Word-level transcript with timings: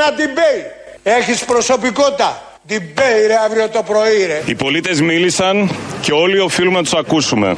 ένα 0.00 0.16
debate. 0.16 0.66
Έχεις 1.02 1.44
προσωπικότητα. 1.44 2.42
Debate 2.68 3.26
ρε 3.26 3.36
αύριο 3.44 3.68
το 3.68 3.82
πρωί 3.82 4.26
ρε. 4.26 4.42
Οι 4.44 4.54
πολίτες 4.54 5.00
μίλησαν 5.00 5.70
και 6.02 6.12
όλοι 6.12 6.38
οφείλουμε 6.38 6.76
να 6.76 6.82
τους 6.82 6.94
ακούσουμε. 6.94 7.56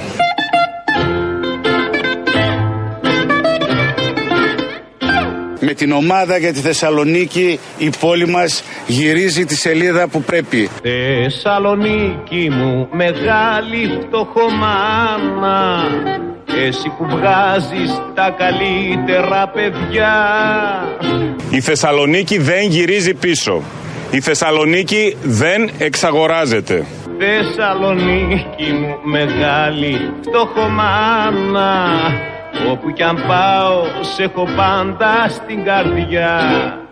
Με 5.64 5.72
την 5.74 5.92
ομάδα 5.92 6.36
για 6.36 6.52
τη 6.52 6.60
Θεσσαλονίκη 6.60 7.60
η 7.78 7.90
πόλη 8.00 8.26
μας 8.26 8.62
γυρίζει 8.86 9.44
τη 9.44 9.56
σελίδα 9.56 10.08
που 10.08 10.22
πρέπει. 10.22 10.70
Θεσσαλονίκη 10.82 12.50
μου 12.50 12.88
μεγάλη 12.92 13.98
φτωχομάνα 14.06 15.84
εσύ 16.56 16.88
που 16.98 17.06
βγάζεις 17.08 18.00
τα 18.14 18.34
καλύτερα 18.38 19.48
παιδιά 19.48 20.14
Η 21.50 21.60
Θεσσαλονίκη 21.60 22.38
δεν 22.38 22.68
γυρίζει 22.68 23.14
πίσω. 23.14 23.62
Η 24.10 24.20
Θεσσαλονίκη 24.20 25.16
δεν 25.22 25.70
εξαγοράζεται. 25.78 26.86
Θεσσαλονίκη 27.18 28.72
μου 28.72 28.98
μεγάλη 29.02 30.12
φτωχομάνα 30.20 31.86
Όπου 32.70 32.92
κι 32.92 33.02
αν 33.02 33.24
πάω 33.26 33.82
σε 34.14 34.22
έχω 34.22 34.48
πάντα 34.56 35.26
στην 35.28 35.64
καρδιά 35.64 36.40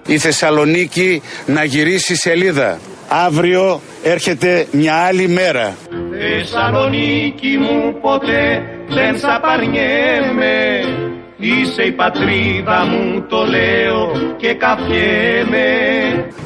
Η 0.07 0.19
Θεσσαλονίκη 0.19 1.23
να 1.47 1.65
γυρίσει 1.65 2.17
σελίδα. 2.17 2.79
Αύριο 3.09 3.81
έρχεται 4.03 4.67
μια 4.71 4.95
άλλη 4.95 5.29
μέρα. 5.29 5.77
Θεσσαλονίκη 6.23 7.59
μου 7.59 7.99
ποτέ 8.01 8.63
δεν 8.89 9.19
σ' 9.19 9.25
απαρνιέμαι 9.25 10.59
Είσαι 11.37 11.83
η 11.83 11.93
πατρίδα 11.93 12.87
μου 12.87 13.25
το 13.29 13.45
λέω 13.45 14.13
και 14.37 14.55
καφιέμαι 14.55 15.69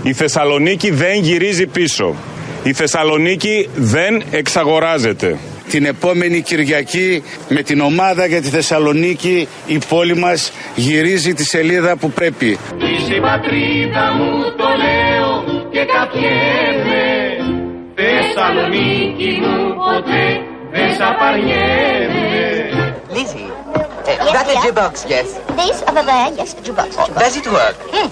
Η 0.02 0.12
Θεσσαλονίκη 0.12 0.90
δεν 0.90 1.20
γυρίζει 1.20 1.66
πίσω. 1.66 2.14
Η 2.62 2.72
Θεσσαλονίκη 2.72 3.68
δεν 3.74 4.22
εξαγοράζεται. 4.30 5.38
Την 5.70 5.84
επόμενη 5.84 6.40
Κυριακή 6.40 7.22
με 7.48 7.62
την 7.62 7.80
ομάδα 7.80 8.26
για 8.26 8.40
τη 8.40 8.48
Θεσσαλονίκη 8.48 9.48
η 9.66 9.78
πόλη 9.88 10.16
μας 10.16 10.52
γυρίζει 10.74 11.32
τη 11.34 11.44
σελίδα 11.44 11.96
που 11.96 12.10
πρέπει. 12.10 12.58
Είσαι 12.78 13.14
η 13.14 13.20
πατρίδα 13.20 14.12
μου 14.16 14.42
το 14.56 14.64
λέω 14.82 15.44
και 15.70 15.84
καφιέμαι 15.84 17.13
Θεσσαλονίκη 18.74 19.40
μου 19.40 19.74
ποτέ 19.74 20.26
δεν 20.70 20.94
σ' 20.94 21.00
απαρνιέμαι 21.00 22.22
Lizzie, 23.16 23.48
uh, 23.74 24.32
that 24.34 24.46
a 24.52 24.56
jukebox, 24.64 24.94
yes. 25.12 25.28
This 25.58 25.78
over 25.88 26.04
there, 26.10 26.28
yes, 26.38 26.50
jukebox. 26.64 26.90
jukebox. 26.98 27.20
Does 27.22 27.36
it 27.40 27.46
work? 27.56 27.76
Hmm. 27.94 28.08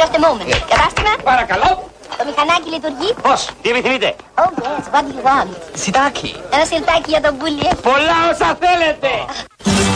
Just 0.00 0.12
a 0.16 0.20
moment. 0.26 0.48
Κατάστημα. 0.72 1.12
Παρακαλώ. 1.24 1.90
Το 2.18 2.24
μηχανάκι 2.26 2.68
λειτουργεί; 2.70 3.14
Πώς, 3.22 3.48
τι 3.62 3.70
επιθυμείτε. 3.70 4.14
Oh, 4.34 4.42
yes, 4.42 4.84
what 4.92 5.02
do 5.06 5.12
you 5.16 5.24
want? 5.30 5.48
Σιτάκι. 5.74 6.34
Ένα 6.52 6.64
σιρτάκι 6.64 7.10
για 7.10 7.20
τον 7.20 7.36
πουλί. 7.36 7.68
Πολλά 7.82 8.18
όσα 8.30 8.58
θέλετε. 8.60 9.10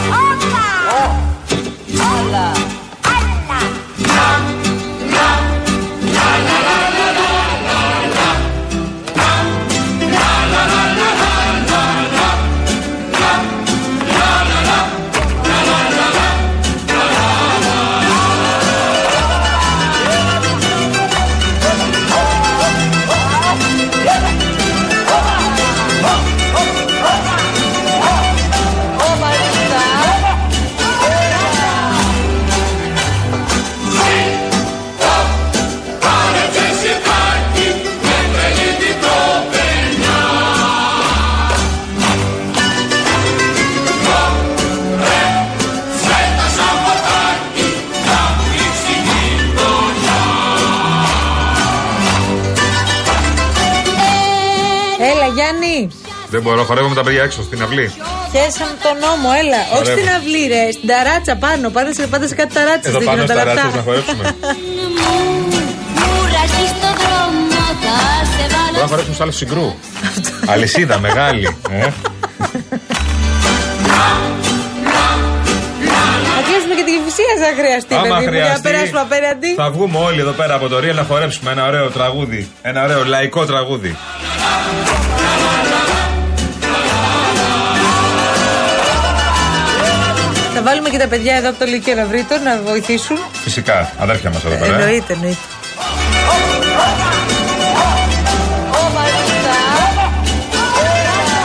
Όπα! 0.09 0.65
Άλλα! 0.91 1.24
Μπορώ, 56.45 56.63
χορεύω 56.69 56.87
με 56.93 56.95
τα 56.99 57.03
παιδιά 57.03 57.23
έξω 57.27 57.41
στην 57.43 57.59
αυλή. 57.65 57.87
Πιέσαμε 58.31 58.75
τον 58.85 58.95
νόμο, 59.05 59.27
έλα. 59.41 59.61
Όχι 59.77 59.91
στην 59.97 60.09
αυλή, 60.17 60.43
ρε. 60.53 60.63
Στην 60.77 60.87
ταράτσα 60.91 61.33
πάνω. 61.45 61.65
Πάντα 61.75 61.89
σε, 61.97 62.03
πάντα 62.13 62.25
σε 62.31 62.35
κάτι 62.39 62.51
ταράτσε. 62.57 62.89
Εδώ 62.89 62.99
πάνω 63.09 63.21
στα 63.25 63.43
ράτσες 63.47 63.73
να 63.79 63.83
χορέψουμε. 63.87 64.23
Κουράζει 66.01 66.65
στον 66.75 66.93
δρόμο, 67.01 67.55
θα 67.83 67.97
σε 68.33 68.43
Μπορώ 68.49 68.63
να 68.71 68.73
βάλω. 68.73 68.87
χορέψουμε 68.91 69.15
στο 69.17 69.23
άλλο 69.25 69.31
συγκρού. 69.41 69.67
Αλυσίδα, 70.53 70.95
μεγάλη. 71.07 71.57
ε. 71.71 71.87
Θα 76.35 76.41
κλείσουμε 76.47 76.73
και 76.77 76.83
την 76.87 76.93
κυφυσία 76.97 77.31
αν 77.49 77.55
χρειαστεί, 77.59 77.93
Άμα 77.95 78.01
παιδί 78.03 78.13
μου, 78.13 78.21
για 78.21 78.31
να 78.31 78.45
χρειαστεί, 78.45 78.61
περάσουμε 78.69 78.99
απέναντι. 79.07 79.49
θα 79.61 79.69
βγούμε 79.75 79.97
όλοι 80.07 80.19
εδώ 80.19 80.31
πέρα 80.31 80.53
από 80.59 80.67
το 80.67 80.79
Ρία 80.79 80.93
να 80.93 81.03
χορέψουμε 81.03 81.51
ένα 81.51 81.63
ωραίο 81.67 81.87
τραγούδι. 81.89 82.41
Ένα 82.61 82.83
ωραίο 82.83 83.05
λαϊκό 83.05 83.45
τραγούδι. 83.45 83.95
Βάλουμε 90.65 90.89
και 90.89 90.97
τα 90.97 91.07
παιδιά 91.07 91.35
εδώ 91.35 91.49
από 91.49 91.59
το 91.59 91.65
Λύκειο 91.65 91.95
Ναυρίτο 91.95 92.37
να 92.43 92.61
βοηθήσουν. 92.61 93.17
Φυσικά, 93.43 93.91
αδέρφια 93.99 94.29
μας 94.29 94.43
εδώ 94.45 94.55
πέρα. 94.55 94.75
ε. 94.77 94.81
Εννοείται, 94.81 95.13
εννοείται. 95.13 95.37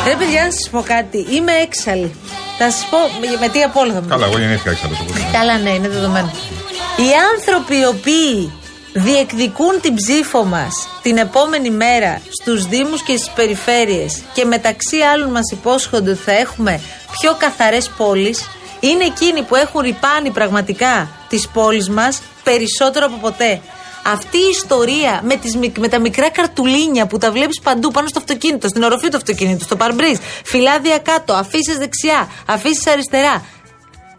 Ρε 0.06 0.16
παιδιά, 0.16 0.44
να 0.44 0.50
σας 0.50 0.68
πω 0.70 0.80
κάτι. 0.82 1.26
Είμαι 1.30 1.52
έξαλλη. 1.52 2.14
Θα 2.58 2.70
σας 2.70 2.86
πω 2.90 2.96
με- 3.20 3.36
με 3.40 3.48
τι 3.48 3.62
απόλυτα 3.62 3.94
θα 3.94 4.00
μου 4.02 4.08
Καλά, 4.08 4.26
εγώ 4.26 4.38
γεννήθηκα 4.38 4.70
έξαλλο. 4.70 4.96
οπότε. 5.02 5.20
Καλά, 5.32 5.58
ναι, 5.58 5.70
είναι 5.70 5.88
δεδομένο. 5.88 6.30
Οι 6.96 7.08
άνθρωποι 7.36 7.74
οι 7.78 7.84
οποίοι 7.86 8.52
διεκδικούν 8.92 9.80
την 9.80 9.94
ψήφο 9.94 10.44
μας 10.44 10.88
την 11.02 11.16
επόμενη 11.18 11.70
μέρα 11.70 12.20
στους 12.40 12.66
Δήμους 12.66 13.02
και 13.02 13.16
στις 13.16 13.30
περιφέρειες 13.34 14.22
και 14.32 14.44
μεταξύ 14.44 14.96
άλλων 15.12 15.30
μας 15.30 15.50
υπόσχονται 15.52 16.10
ότι 16.10 16.20
θα 16.24 16.32
έχουμε 16.32 16.80
πιο 17.20 17.34
καθαρές 17.38 17.90
πόλεις 17.96 18.48
είναι 18.80 19.04
εκείνοι 19.04 19.42
που 19.42 19.54
έχουν 19.56 19.80
ρυπάνει 19.80 20.30
πραγματικά 20.30 21.08
τις 21.28 21.48
πόλεις 21.48 21.88
μας 21.88 22.22
περισσότερο 22.44 23.06
από 23.06 23.16
ποτέ. 23.16 23.60
Αυτή 24.06 24.36
η 24.36 24.48
ιστορία 24.50 25.20
με, 25.24 25.36
τις, 25.36 25.56
μικ- 25.56 25.78
με 25.78 25.88
τα 25.88 25.98
μικρά 25.98 26.30
καρτουλίνια 26.30 27.06
που 27.06 27.18
τα 27.18 27.30
βλέπεις 27.32 27.60
παντού 27.60 27.90
πάνω 27.90 28.08
στο 28.08 28.18
αυτοκίνητο, 28.18 28.68
στην 28.68 28.82
οροφή 28.82 29.08
του 29.08 29.16
αυτοκίνητου, 29.16 29.64
στο 29.64 29.76
παρμπρίζ, 29.76 30.18
φυλάδια 30.44 30.98
κάτω, 30.98 31.32
αφήσεις 31.32 31.76
δεξιά, 31.78 32.28
αφήσεις 32.46 32.86
αριστερά. 32.86 33.44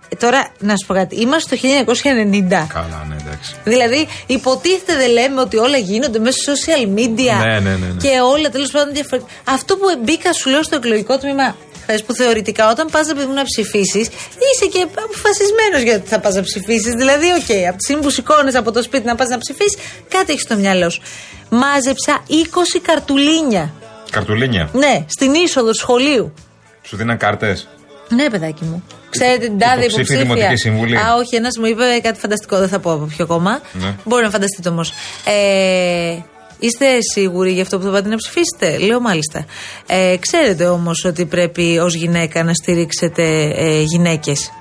Ε, 0.09 0.15
Τώρα, 0.15 0.47
να 0.59 0.75
σου 0.77 0.85
πω 0.87 0.93
κάτι. 0.93 1.15
Είμαστε 1.21 1.55
το 1.55 1.61
1990. 1.61 2.67
Καλά, 2.73 3.05
ναι, 3.09 3.15
εντάξει. 3.25 3.55
Δηλαδή, 3.63 4.07
υποτίθεται 4.27 4.95
δεν 4.95 5.09
λέμε 5.11 5.41
ότι 5.41 5.57
όλα 5.57 5.77
γίνονται 5.77 6.19
μέσα 6.19 6.37
στο 6.41 6.53
social 6.53 6.99
media 6.99 7.45
Ναι, 7.45 7.59
ναι, 7.59 7.59
ναι, 7.59 7.75
ναι. 7.75 8.01
και 8.01 8.19
όλα 8.33 8.49
τέλος 8.49 8.71
πάντων 8.71 8.93
διαφορετικά. 8.93 9.31
Αυτό 9.43 9.75
που 9.77 9.85
μπήκα, 10.03 10.33
σου 10.33 10.49
λέω 10.49 10.63
στο 10.63 10.75
εκλογικό 10.75 11.17
τμήμα 11.17 11.55
χθες, 11.91 12.03
που 12.05 12.13
θεωρητικά 12.13 12.71
όταν 12.71 12.87
πας 12.91 13.07
να 13.07 13.25
να 13.25 13.43
ψηφίσεις, 13.43 14.07
είσαι 14.47 14.65
και 14.71 14.87
αποφασισμένος 15.05 15.81
για 15.83 15.95
ότι 15.95 16.07
θα 16.07 16.19
πας 16.19 16.33
να 16.35 16.41
ψηφίσεις. 16.41 16.93
Δηλαδή, 16.93 17.25
οκ, 17.25 17.67
από 17.67 17.77
τη 17.77 17.83
στιγμή 17.83 18.01
που 18.01 18.09
σηκώνεις 18.09 18.55
από 18.55 18.71
το 18.71 18.81
σπίτι 18.83 19.05
να 19.05 19.15
πας 19.15 19.27
να 19.29 19.37
ψηφίσεις, 19.37 19.77
κάτι 20.09 20.31
έχεις 20.31 20.43
στο 20.43 20.55
μυαλό 20.55 20.89
σου. 20.89 21.01
Μάζεψα 21.49 22.23
20 22.27 22.79
καρτουλίνια. 22.81 23.73
Καρτουλίνια; 24.11 24.69
Ναι, 24.73 25.05
στην 25.07 25.33
είσοδο 25.33 25.69
του 25.69 25.77
σχολείου. 25.77 26.33
Σου 26.81 26.95
δίναν 26.95 27.17
κάρτες; 27.17 27.67
Ναι, 28.09 28.29
παιδάκι 28.29 28.63
μου. 28.63 28.83
Ξέρετε 29.09 29.45
την 29.45 29.57
τάδε 29.57 29.85
Υποψήφια 29.85 29.99
υποψήφια. 29.99 30.33
Δημοτική 30.33 30.55
Συμβουλή. 30.55 30.97
Α, 30.97 31.15
όχι, 31.17 31.35
ένας 31.35 31.57
μου 31.57 31.65
είπε 31.65 31.99
κάτι 32.01 32.19
φανταστικό, 32.19 32.57
δεν 32.57 32.67
θα 32.67 32.79
πω 32.79 32.91
από 32.91 33.05
ποιο 33.05 33.25
κόμμα. 33.25 33.61
Ναι. 33.73 33.95
Μπορεί 34.03 34.23
να 34.23 34.29
φανταστείτε 34.29 34.69
όμως. 34.69 34.93
Ε, 35.25 36.17
είστε 36.61 36.85
σίγουροι 37.13 37.51
για 37.51 37.61
αυτό 37.61 37.77
που 37.77 37.83
θα 37.83 37.91
πάτε 37.91 38.09
να 38.09 38.15
ψηφίσετε; 38.15 38.85
Λέω 38.85 38.99
μάλιστα. 38.99 39.45
Ε, 39.87 40.15
ξέρετε 40.19 40.65
όμως 40.65 41.05
ότι 41.05 41.25
πρέπει 41.25 41.77
ως 41.77 41.93
γυναίκα 41.93 42.43
να 42.43 42.53
στηρίξετε 42.53 43.53
ε, 43.55 43.81
γυναίκες. 43.81 44.51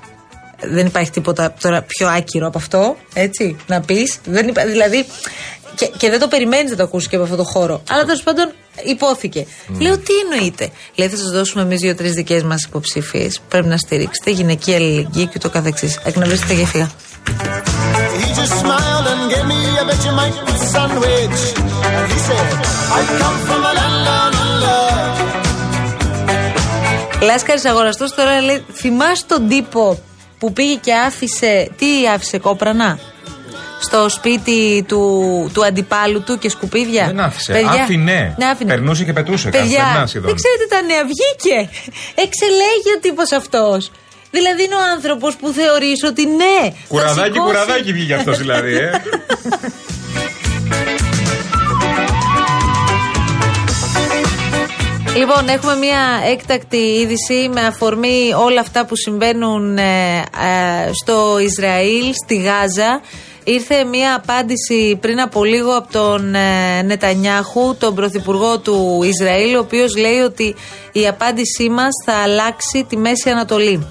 Δεν 0.63 0.87
υπάρχει 0.87 1.11
τίποτα 1.11 1.55
τώρα 1.61 1.83
πιο 1.83 2.09
άκυρο 2.09 2.47
από 2.47 2.59
αυτό, 2.59 2.97
έτσι, 3.15 3.57
να 3.67 3.81
πεις. 3.81 4.19
Δηλαδή, 4.67 5.07
και, 5.75 5.91
και 5.97 6.11
δεν 6.11 6.21
το 6.21 6.29
περιμένεις 6.29 6.71
να 6.71 6.77
το 6.77 6.83
ακούσεις 6.83 7.09
και 7.09 7.15
από 7.15 7.25
αυτό 7.25 7.37
το 7.37 7.45
χώρο. 7.45 7.83
Αλλά 7.89 8.05
τέλος 8.05 8.23
πάντων 8.23 8.53
υπόθηκε. 8.85 9.47
Λέω, 9.79 9.99
τι 9.99 10.13
εννοείται. 10.25 10.71
Λέει, 10.95 11.09
θα 11.09 11.17
σας 11.17 11.31
δώσουμε 11.31 11.63
εμείς 11.63 11.81
δύο-τρεις 11.81 12.15
δικές 12.15 12.43
μας 12.43 12.65
υποψήφιες. 12.65 13.41
Πρέπει 13.49 13.67
να 13.67 13.77
στηρίξετε 13.77 14.31
γυναική 14.31 14.75
αλληλεγγύη 14.75 15.27
και 15.27 15.39
το 15.39 15.51
καθεξής. 15.51 15.99
Εκνευρίστε 16.05 16.55
και 16.55 16.67
φύγα. 16.67 16.91
just 18.41 18.61
smiled 18.61 19.07
and 19.13 19.23
gave 19.31 19.47
me 19.53 19.61
a 19.81 19.85
Vegemite 19.89 20.59
sandwich. 20.73 21.70
And 21.99 22.07
he 22.13 22.19
said, 22.29 22.47
I 22.99 23.01
come 23.21 23.39
from 23.47 23.61
a 23.71 23.73
land 23.79 23.99
down 24.09 24.33
under. 24.45 24.79
Λάσκαρης 27.23 27.65
αγοραστός 27.65 28.15
τώρα 28.15 28.41
λέει: 28.41 28.65
Θυμάσαι 28.75 29.25
τον 29.27 29.49
τύπο 29.49 29.99
που 30.39 30.53
πήγε 30.53 30.75
και 30.75 30.93
άφησε. 30.95 31.71
Τι 31.79 31.87
άφησε, 32.15 32.39
κόπρανα. 32.39 32.99
Στο 33.83 34.09
σπίτι 34.09 34.85
του, 34.89 35.01
του 35.55 35.65
αντιπάλου 35.65 36.23
του 36.23 36.39
και 36.39 36.49
σκουπίδια; 36.51 37.07
Δεν 37.07 37.21
άφησε. 37.21 37.53
Παιδιά, 37.53 37.71
Άφηνε. 37.83 38.35
Ναι, 38.39 38.47
άφηνε. 38.47 38.73
Περνούσε 38.73 39.05
και 39.05 39.13
πετούσε. 39.13 39.49
Παιδιά, 39.49 39.77
καθημερινά 39.79 40.07
σχεδόν. 40.07 40.27
δεν 40.27 40.37
ξέρετε 40.37 40.65
τα 40.69 40.81
νέα. 40.83 41.03
Βγήκε. 41.13 41.59
Εξελέγει 42.15 42.91
ο 42.97 43.01
τύπος 43.01 43.33
αυτός. 43.33 43.91
Δηλαδή 44.31 44.65
είναι 44.65 44.75
ο 44.75 44.85
άνθρωπος 44.95 45.37
που 45.37 45.49
θεωρείς 45.53 46.03
ότι 46.05 46.27
ναι. 46.27 46.59
θα 46.63 46.73
Κουραδάκι, 46.89 47.33
σηκώσει- 47.33 47.41
κουραδάκι 47.41 47.93
βγήκε 47.93 48.15
αυτός 48.15 48.39
δηλαδή, 48.39 48.75
ε. 48.77 48.91
Λοιπόν, 55.17 55.49
έχουμε 55.49 55.75
μια 55.75 56.23
έκτακτη 56.33 56.77
είδηση 56.77 57.51
με 57.53 57.61
αφορμή 57.61 58.33
όλα 58.47 58.61
αυτά 58.61 58.87
που 58.87 58.97
συμβαίνουν 58.97 59.79
ε, 59.79 60.17
ε, 60.19 60.23
στο 60.93 61.39
Ισραήλ, 61.39 62.13
στη 62.25 62.37
Γάζα. 62.37 63.01
Ήρθε 63.45 63.85
μια 63.85 64.15
απάντηση 64.15 64.99
πριν 65.01 65.21
από 65.21 65.45
λίγο 65.45 65.77
από 65.77 65.93
τον 65.93 66.35
ε, 66.35 66.83
Νετανιάχου, 66.83 67.77
τον 67.77 67.95
πρωθυπουργό 67.95 68.59
του 68.59 69.01
Ισραήλ, 69.05 69.57
ο 69.57 69.59
οποίος 69.59 69.97
λέει 69.97 70.19
ότι 70.19 70.55
η 70.93 71.09
απάντησή 71.09 71.69
μας 71.69 71.91
θα 72.05 72.13
αλλάξει 72.13 72.87
τη 72.89 72.97
Μέση 72.97 73.31
Ανατολή. 73.31 73.87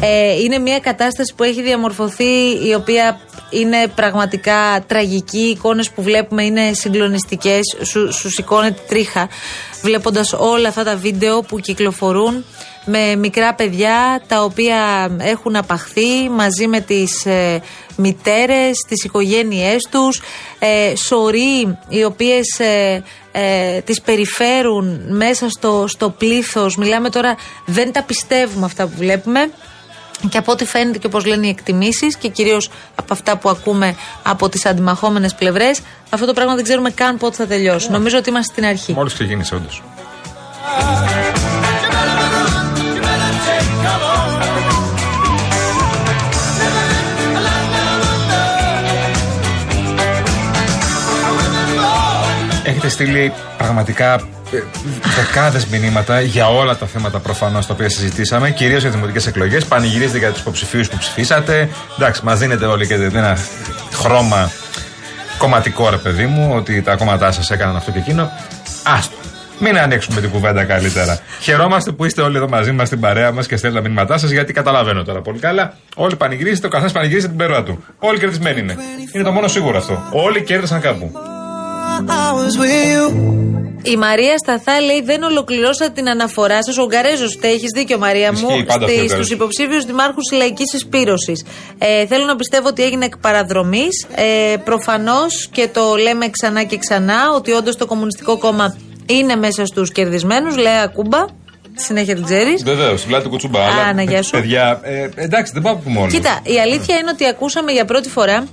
Ε, 0.00 0.40
είναι 0.42 0.58
μια 0.58 0.78
κατάσταση 0.78 1.34
που 1.36 1.42
έχει 1.42 1.62
διαμορφωθεί 1.62 2.68
η 2.68 2.74
οποία 2.74 3.20
είναι 3.50 3.88
πραγματικά 3.94 4.84
τραγική. 4.86 5.38
Οι 5.38 5.50
εικόνες 5.50 5.90
που 5.90 6.02
βλέπουμε 6.02 6.44
είναι 6.44 6.72
συγκλονιστικές. 6.72 7.76
Σου, 7.82 8.12
σου 8.12 8.30
σηκώνεται 8.30 8.80
τρίχα 8.88 9.28
βλέποντας 9.82 10.32
όλα 10.32 10.68
αυτά 10.68 10.84
τα 10.84 10.96
βίντεο 10.96 11.42
που 11.42 11.58
κυκλοφορούν 11.58 12.44
με 12.84 13.16
μικρά 13.16 13.54
παιδιά 13.54 14.22
τα 14.26 14.44
οποία 14.44 15.10
έχουν 15.20 15.56
απαχθεί 15.56 16.28
μαζί 16.30 16.66
με 16.66 16.80
τις 16.80 17.26
ε, 17.26 17.62
μητέρες, 17.96 18.84
τις 18.88 19.04
οικογένειές 19.04 19.86
τους, 19.90 20.20
ε, 20.58 20.96
σωροί 20.96 21.78
οι 21.88 22.04
οποίες 22.04 22.58
ε, 22.58 23.02
ε, 23.32 23.80
τις 23.80 24.00
περιφέρουν 24.00 25.00
μέσα 25.08 25.48
στο, 25.48 25.84
στο 25.88 26.10
πλήθος. 26.10 26.76
Μιλάμε 26.76 27.10
τώρα, 27.10 27.36
δεν 27.66 27.92
τα 27.92 28.02
πιστεύουμε 28.02 28.66
αυτά 28.66 28.86
που 28.86 28.94
βλέπουμε. 28.96 29.50
Και 30.28 30.38
από 30.38 30.52
ό,τι 30.52 30.64
φαίνεται 30.64 30.98
και 30.98 31.06
όπως 31.06 31.24
λένε 31.24 31.46
οι 31.46 31.48
εκτιμήσεις 31.48 32.16
και 32.16 32.28
κυρίως 32.28 32.70
από 32.94 33.12
αυτά 33.12 33.36
που 33.36 33.48
ακούμε 33.48 33.94
από 34.22 34.48
τις 34.48 34.66
αντιμαχόμενες 34.66 35.34
πλευρές, 35.34 35.80
αυτό 36.10 36.26
το 36.26 36.32
πράγμα 36.32 36.54
δεν 36.54 36.64
ξέρουμε 36.64 36.90
καν 36.90 37.16
πότε 37.16 37.36
θα 37.36 37.46
τελειώσει. 37.46 37.90
Νομίζω 37.90 38.18
ότι 38.18 38.28
είμαστε 38.28 38.52
στην 38.52 38.64
αρχή. 38.64 38.92
Μόλις 38.92 39.12
ξεκίνησε, 39.14 39.54
όντως. 39.54 39.82
Στείλει 52.90 53.32
πραγματικά 53.58 54.20
δεκάδες 55.16 55.66
μηνύματα 55.66 56.20
για 56.20 56.48
όλα 56.48 56.76
τα 56.76 56.86
θέματα 56.86 57.18
προφανώς 57.18 57.66
τα 57.66 57.74
οποία 57.74 57.88
συζητήσαμε, 57.88 58.50
κυρίως 58.50 58.80
για 58.80 58.88
τις 58.88 58.94
δημοτικές 58.94 59.26
εκλογές. 59.26 59.64
Πανηγυρίζετε 59.64 60.18
για 60.18 60.30
τους 60.30 60.40
υποψηφίους 60.40 60.88
που 60.88 60.96
ψηφίσατε. 60.98 61.68
Εντάξει, 61.98 62.20
μας 62.24 62.38
δίνετε 62.38 62.66
όλοι 62.66 62.86
και 62.86 62.94
ένα 62.94 63.38
χρώμα 63.92 64.50
κομματικό, 65.38 65.90
ρε 65.90 65.96
παιδί 65.96 66.26
μου, 66.26 66.52
ότι 66.54 66.82
τα 66.82 66.96
κόμματά 66.96 67.32
σας 67.32 67.50
έκαναν 67.50 67.76
αυτό 67.76 67.90
και 67.90 67.98
εκείνο. 67.98 68.30
Άστο. 68.84 69.16
Μην 69.62 69.78
ανοίξουμε 69.78 70.20
την 70.20 70.30
κουβέντα 70.30 70.64
καλύτερα. 70.64 71.18
Χαιρόμαστε 71.40 71.92
που 71.92 72.04
είστε 72.04 72.22
όλοι 72.22 72.36
εδώ 72.36 72.48
μαζί 72.48 72.72
μας 72.72 72.86
στην 72.86 73.00
παρέα 73.00 73.32
μας 73.32 73.46
και 73.46 73.56
στέλνετε 73.56 73.82
τα 73.82 73.88
μηνύματά 73.88 74.18
σας, 74.18 74.30
γιατί 74.30 74.52
καταλαβαίνω 74.52 75.02
τώρα 75.02 75.20
πολύ 75.20 75.38
καλά. 75.38 75.74
Όλοι 75.96 76.16
πανηγυρίζετε, 76.16 76.66
ο 76.66 76.70
καθένας 76.70 76.92
πανηγυρίζει 76.92 77.26
την 77.28 77.36
περούα 77.36 77.62
του. 77.62 77.84
Όλοι 77.98 78.18
κερδισμένοι 78.18 78.60
είναι. 78.60 78.76
Είναι 79.12 79.24
το 79.24 79.32
μόνο 79.32 79.48
σίγουρο 79.48 79.78
αυτό. 79.78 80.02
Όλοι 80.10 80.42
κέρδισαν 80.42 80.80
κάπου. 80.80 81.12
Η 83.82 83.96
Μαρία 83.96 84.38
Σταθά 84.38 84.80
λέει: 84.80 85.02
Δεν 85.02 85.22
ολοκληρώσατε 85.22 85.90
την 85.94 86.08
αναφορά 86.08 86.62
σας. 86.62 86.78
Ο 86.78 86.86
Γκαρέζος, 86.86 87.38
τε 87.40 87.48
έχεις 87.48 87.70
δίκιο, 87.74 87.98
Μαρία 87.98 88.32
μου, 88.32 88.48
Ισχύει 88.48 88.64
πάντα 88.64 88.84
αυτό, 88.84 88.96
στου 88.96 89.06
Γκαρέζος. 89.06 89.30
υποψήφιους 89.30 89.84
δημάρχους 89.84 90.24
της 90.28 90.38
λαϊκής 90.38 90.72
εισπήρωσης. 90.72 91.44
Ε, 91.78 92.06
θέλω 92.06 92.24
να 92.24 92.36
πιστεύω 92.36 92.68
ότι 92.68 92.82
έγινε 92.82 93.04
εκ 93.04 93.18
παραδρομής. 93.18 94.06
Ε, 94.14 94.56
Προφανώς 94.64 95.48
και 95.52 95.68
το 95.72 95.94
λέμε 95.96 96.28
ξανά 96.30 96.62
και 96.62 96.76
ξανά 96.78 97.18
ότι 97.34 97.52
όντως 97.52 97.76
το 97.76 97.86
Κομμουνιστικό 97.86 98.38
Κόμμα 98.38 98.76
είναι 99.06 99.36
μέσα 99.36 99.66
στους 99.66 99.92
κερδισμένους. 99.92 100.56
Λέει 100.56 100.72
Κούμπα. 100.94 101.24
Τη 101.76 101.82
συνέχεια 101.82 102.14
την 102.14 102.24
ξέρεις. 102.24 102.62
Βεβαίως, 102.64 102.98
στην 102.98 103.08
πλάτη 103.08 103.24
του 103.24 103.30
κουτσουμπά. 103.30 103.60
Α, 103.60 103.64
αλλά, 103.72 103.92
να, 103.92 104.02
γεια 104.02 104.22
σου. 104.22 104.30
Παιδιά, 104.30 104.80
ε, 104.82 105.08
εντάξει, 105.14 105.52
δεν 105.52 105.62
πάω 105.62 105.76
που 105.76 105.90
μόνο. 105.90 106.06
Κοίτα, 106.10 106.40
η 106.42 106.60
αλήθεια 106.60 106.96
είναι 106.96 107.10
ότι 107.10 107.26
ακούσαμε 107.26 107.72
για 107.72 107.84
πρώτη 107.84 108.08
φορά 108.08 108.46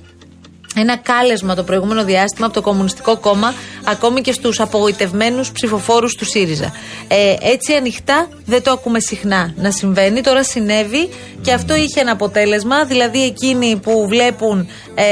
ένα 0.80 0.96
κάλεσμα 0.96 1.54
το 1.54 1.62
προηγούμενο 1.62 2.04
διάστημα 2.04 2.46
από 2.46 2.54
το 2.54 2.60
Κομμουνιστικό 2.60 3.16
Κόμμα 3.16 3.54
ακόμη 3.84 4.20
και 4.20 4.32
στους 4.32 4.60
απογοητευμένους 4.60 5.52
ψηφοφόρους 5.52 6.14
του 6.14 6.24
ΣΥΡΙΖΑ. 6.24 6.72
Ε, 7.08 7.34
έτσι 7.52 7.72
ανοιχτά 7.72 8.28
δεν 8.44 8.62
το 8.62 8.70
ακούμε 8.70 9.00
συχνά 9.00 9.52
να 9.56 9.70
συμβαίνει. 9.70 10.20
Τώρα 10.20 10.44
συνέβη 10.44 11.08
και 11.42 11.52
αυτό 11.52 11.74
είχε 11.74 12.00
ένα 12.00 12.12
αποτέλεσμα. 12.12 12.84
Δηλαδή 12.84 13.24
εκείνοι 13.24 13.76
που 13.82 14.06
βλέπουν 14.08 14.68
ε, 14.94 15.04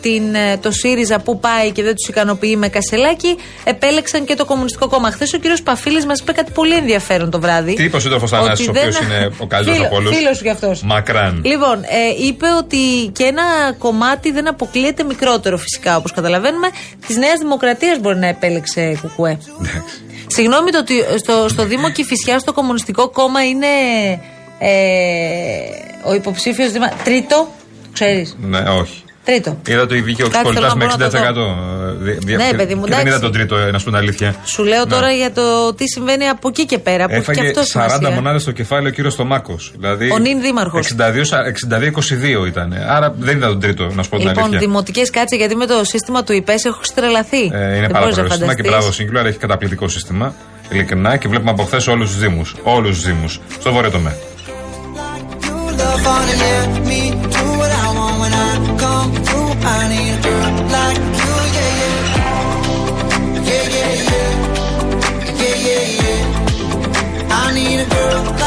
την, 0.00 0.34
ε, 0.34 0.56
το 0.58 0.70
ΣΥΡΙΖΑ 0.70 1.18
που 1.20 1.38
πάει 1.38 1.70
και 1.70 1.82
δεν 1.82 1.94
τους 1.94 2.08
ικανοποιεί 2.08 2.54
με 2.58 2.68
κασελάκι 2.68 3.36
επέλεξαν 3.64 4.24
και 4.24 4.34
το 4.34 4.44
Κομμουνιστικό 4.44 4.88
Κόμμα. 4.88 5.10
Χθες 5.10 5.32
ο 5.32 5.38
κύριος 5.38 5.62
Παφίλης 5.62 6.06
μας 6.06 6.20
είπε 6.20 6.32
κάτι 6.32 6.52
πολύ 6.52 6.74
ενδιαφέρον 6.74 7.30
το 7.30 7.40
βράδυ. 7.40 7.74
Τι 7.74 7.82
είπες 7.82 7.94
ο 7.98 8.00
σύντροφο 8.00 8.26
Θανάσης, 8.26 8.66
ο 8.66 8.70
Ότι 8.70 8.78
δεν- 8.80 8.88
οποίος 8.88 9.04
είναι 9.06 9.30
ο 9.44 9.46
καλύτερος 9.46 9.76
Φίλο- 9.76 9.86
από 9.86 9.96
όλους. 9.96 10.16
Φίλος 10.16 10.36
σου 10.36 10.42
κι 10.42 10.48
αυτός. 10.50 10.82
Μακράν. 10.82 11.42
Λοιπόν, 11.44 11.82
ε, 11.82 12.24
είπε 12.26 12.46
ότι 12.58 13.10
και 13.12 13.24
ένα 13.24 13.42
κομμάτι 13.78 14.30
δεν 14.32 14.46
αποκλείεται 14.62 15.04
μικρότερο 15.04 15.56
φυσικά 15.56 15.96
όπως 15.96 16.12
καταλαβαίνουμε. 16.12 16.68
Της 17.06 17.16
Νέας 17.16 17.38
Δημοκρατίας 17.38 17.98
μπορεί 18.00 18.18
να 18.18 18.26
επέλεξε 18.26 18.98
κουκουέ. 19.00 19.38
Συγγνώμη 20.26 20.70
το 20.70 20.78
ότι 20.78 20.94
στο, 21.18 21.46
στο 21.48 21.64
Δήμο 21.64 21.90
Κηφισιά 21.90 22.38
στο 22.38 22.52
Κομμουνιστικό 22.52 23.08
Κόμμα 23.08 23.44
είναι 23.44 23.66
ε, 24.58 24.70
ο 26.04 26.14
υποψήφιος 26.14 26.72
Δήμα. 26.72 26.88
Τρίτο, 26.88 27.48
το 27.82 27.88
ξέρεις. 27.92 28.36
Ναι, 28.40 28.60
όχι. 28.60 29.04
Τρίτο. 29.24 29.58
Είδα 29.68 29.86
το 29.86 29.94
βγήκε 29.94 30.22
ο 30.22 30.28
Κάτι 30.28 30.34
Ξυπολιτά 30.44 30.60
θέλω 30.68 30.76
με 30.76 30.84
να 30.84 30.92
60%. 30.92 31.10
μπορώ 31.10 31.24
να 31.24 31.32
το 31.32 31.40
ε, 31.40 32.12
δι- 32.12 32.24
δι- 32.24 32.36
Ναι, 32.36 32.48
και- 32.50 32.56
παιδί 32.56 32.74
μου, 32.74 32.84
και 32.84 32.90
δεν 32.90 32.98
είδα 33.06 33.16
εντάξει. 33.16 33.20
τον 33.22 33.32
τρίτο, 33.32 33.56
ε, 33.56 33.70
να 33.70 33.78
σου 33.78 33.84
την 33.84 33.96
αλήθεια. 33.96 34.34
Σου 34.44 34.62
λέω 34.64 34.84
Ναι. 34.84 34.90
τώρα 34.90 35.10
για 35.10 35.32
το 35.32 35.74
τι 35.74 35.84
συμβαίνει 35.88 36.28
από 36.28 36.48
εκεί 36.48 36.66
και 36.66 36.78
πέρα. 36.78 37.06
Που 37.06 37.12
έχει 37.14 37.24
και 37.24 37.30
Έφαγε 37.30 37.48
αυτό 37.48 37.62
40 37.62 37.88
σημασία. 37.98 38.10
μονάδες 38.10 38.42
στο 38.42 38.50
κεφάλι 38.52 38.86
ο 38.88 38.90
κύριος 38.90 39.12
Στομάκος. 39.12 39.72
Δηλαδή, 39.78 40.10
Ο 40.12 40.18
νυν 40.18 40.40
δήμαρχος. 40.40 40.86
62-22 40.86 42.46
ήταν. 42.46 42.72
Άρα 42.88 43.14
δεν 43.18 43.36
είδα 43.36 43.46
τον 43.46 43.60
τρίτο, 43.60 43.84
να 43.94 44.02
σου 44.02 44.08
πω 44.10 44.16
την 44.16 44.26
Λοιπόν, 44.26 44.42
αλήθεια. 44.42 44.58
δημοτικές 44.60 45.10
κάτσε 45.10 45.36
γιατί 45.36 45.56
με 45.56 45.66
το 45.66 45.84
σύστημα 45.84 46.22
του 46.22 46.32
ΙΠΕΣ 46.32 46.64
έχω 46.64 46.80
στρελαθεί. 46.82 47.42
Ε, 47.42 47.46
είναι 47.46 47.80
Δεν 47.80 47.90
πάρα 47.90 48.00
μπορείς 48.00 48.14
πολύ 48.16 48.28
να 48.28 48.34
σύστημα 48.34 48.54
και 48.54 48.62
φανταστείς. 48.62 49.06
μπράβο 49.06 49.20
Singular 49.22 49.26
έχει 49.28 49.38
καταπληκτικό 49.38 49.88
σύστημα. 49.88 50.34
Ειλικρινά 50.70 51.16
και 51.16 51.28
βλέπουμε 51.28 51.50
από 51.50 51.62
χθες 51.62 51.86
όλους 51.86 52.10
τους 52.10 52.18
Δήμους. 52.18 52.54
Όλους 52.62 52.90
τους 52.96 53.04
Δήμους. 53.06 53.40
Στο 53.60 53.72
βόρειο 53.72 53.90
τομέα. 53.90 54.14
Girl 67.92 68.41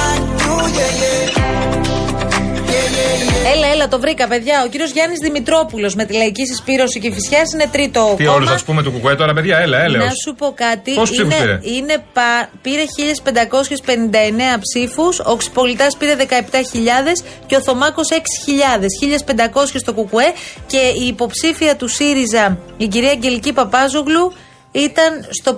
yeah. 3.86 3.94
Έλα, 3.94 3.94
έλα, 3.94 3.94
το 3.94 4.00
βρήκα, 4.00 4.28
παιδιά. 4.28 4.64
Ο 4.66 4.68
κύριος 4.68 4.92
Γιάννης 4.92 5.20
Δημητρόπουλος 5.20 5.96
με 5.96 6.06
τη 6.06 6.14
λαϊκή 6.14 6.46
συσπήρωση 6.46 7.00
και 7.00 7.12
φυσιάς 7.12 7.54
είναι 7.54 7.68
τρίτο 7.72 8.14
Τι 8.18 8.24
κόμμα. 8.24 8.36
όλους, 8.36 8.50
ας 8.50 8.64
πούμε, 8.64 8.84
του 8.84 8.92
κουκουέ 8.92 9.16
τώρα, 9.16 9.34
παιδιά, 9.34 9.58
έλα, 9.58 9.78
έλεος. 9.84 10.04
Να 10.04 10.10
σου 10.26 10.36
πω 10.36 10.54
κάτι. 10.56 10.94
Πόσους 10.94 11.16
ψήφους 11.16 11.34
είναι, 11.34 11.44
πήρε; 11.46 11.60
είναι 11.76 12.04
πα- 12.14 12.50
πήρε 12.62 12.84
1559 12.86 14.60
ψήφους, 14.60 15.20
ο 15.20 15.36
Ξυπολιτά 15.36 15.88
πήρε 15.98 16.16
17.000 16.16 17.24
και 17.46 17.56
ο 17.56 17.62
Θωμάκος 17.62 18.08
6.000. 18.12 18.88
1500 19.00 19.80
στο 19.80 19.94
Κουκουέ 19.94 20.34
και 20.68 20.78
η 21.04 21.08
υποψήφια 21.08 21.76
του 21.76 21.88
ΣΥΡΙΖΑ, 21.88 22.58
η 22.78 22.88
κυρία 22.88 23.10
Αγγελική 23.12 23.54
Παπάζογλου, 23.54 24.34
ήταν 24.72 25.26
στο 25.42 25.56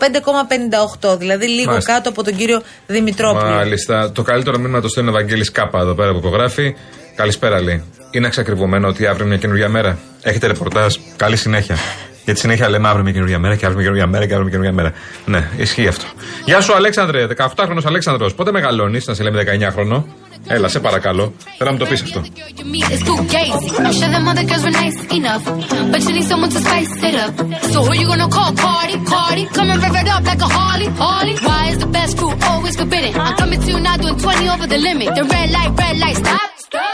5,58, 1.01 1.17
δηλαδή 1.17 1.47
λίγο 1.47 1.69
Μάλιστα. 1.69 1.93
κάτω 1.93 2.09
από 2.09 2.23
τον 2.23 2.35
κύριο 2.35 2.61
Δημητρόπουλο. 2.87 3.51
Μάλιστα. 3.51 4.11
Το 4.11 4.21
καλύτερο 4.21 4.57
μήνυμα 4.57 4.81
το 4.81 4.87
στέλνει 4.87 5.09
ο 5.09 5.13
Βαγγέλης 5.13 5.51
Κάπα 5.51 5.79
εδώ 5.79 5.93
πέρα 5.93 6.11
που 6.11 6.17
υπογράφει. 6.17 6.75
Καλησπέρα, 7.15 7.61
λέει. 7.61 7.83
Είναι 8.11 8.27
εξακριβωμένο 8.27 8.87
ότι 8.87 9.05
αύριο 9.05 9.25
είναι 9.25 9.33
μια 9.33 9.37
καινούργια 9.37 9.69
μέρα. 9.69 9.97
Έχετε 10.21 10.47
ρεπορτάζ. 10.47 10.95
Καλή 11.15 11.35
συνέχεια. 11.35 11.77
Γιατί 12.25 12.39
συνέχεια 12.39 12.69
λέμε 12.69 12.87
αύριο 12.87 13.03
μια 13.03 13.13
καινούργια 13.13 13.39
μέρα 13.39 13.55
και 13.55 13.65
αύριο 13.65 13.81
μια 13.81 13.91
καινούργια 13.91 14.07
μέρα 14.07 14.25
και 14.25 14.33
αύριο 14.33 14.49
μια 14.49 14.59
καινούργια 14.59 14.83
μέρα. 14.83 14.93
Ναι, 15.25 15.61
ισχύει 15.61 15.87
αυτό. 15.87 16.05
Γεια 16.45 16.61
σου, 16.61 16.73
Αλέξανδρε, 16.75 17.27
18χρονο 17.37 17.81
Αλέξανδρος. 17.85 18.33
Πότε 18.33 18.51
μεγαλώνεις, 18.51 19.05
να 19.05 19.13
σε 19.13 19.23
λέμε 19.23 19.43
19χρονο. 19.43 20.03
Έλα, 20.46 20.68
σε 20.68 20.80
παρακαλώ. 20.80 21.34
Θέλω 21.58 21.70
να 21.70 21.72
μου 21.72 21.78
το 21.78 21.86
πει 21.86 21.94
αυτό. 21.94 22.20
you 22.58 22.64
meet 22.74 22.88
is 22.94 23.02
too 23.08 23.18
gazy. 23.34 23.68
I'm 23.86 23.92
sure 23.98 24.10
them 24.14 24.26
other 24.32 24.46
girls 24.50 24.64
were 24.66 24.76
nice 24.84 24.98
enough, 25.18 25.44
but 25.92 26.00
you 26.06 26.12
need 26.16 26.26
someone 26.32 26.50
to 26.56 26.60
spice 26.66 26.92
it 27.08 27.16
up. 27.24 27.32
So 27.72 27.78
who 27.86 27.92
you 28.00 28.06
gonna 28.12 28.30
call? 28.36 28.50
Cardi, 28.64 28.96
Cardi, 29.12 29.44
come 29.56 29.68
and 29.72 29.80
rev 29.84 29.96
it 30.02 30.08
up 30.14 30.22
like 30.30 30.42
a 30.48 30.50
Harley, 30.58 30.88
Harley. 31.02 31.36
Why 31.48 31.62
is 31.72 31.78
the 31.84 31.90
best 31.98 32.12
crew 32.18 32.32
always 32.50 32.74
forbidden? 32.80 33.12
I'm 33.24 33.36
coming 33.42 33.60
to 33.64 33.68
you 33.74 33.80
now 33.88 33.96
doing 34.04 34.18
20 34.18 34.48
over 34.54 34.66
the 34.74 34.80
limit. 34.88 35.08
The 35.18 35.24
red 35.34 35.48
light, 35.56 35.70
red 35.82 35.96
light, 36.04 36.16
stop. 36.24 36.48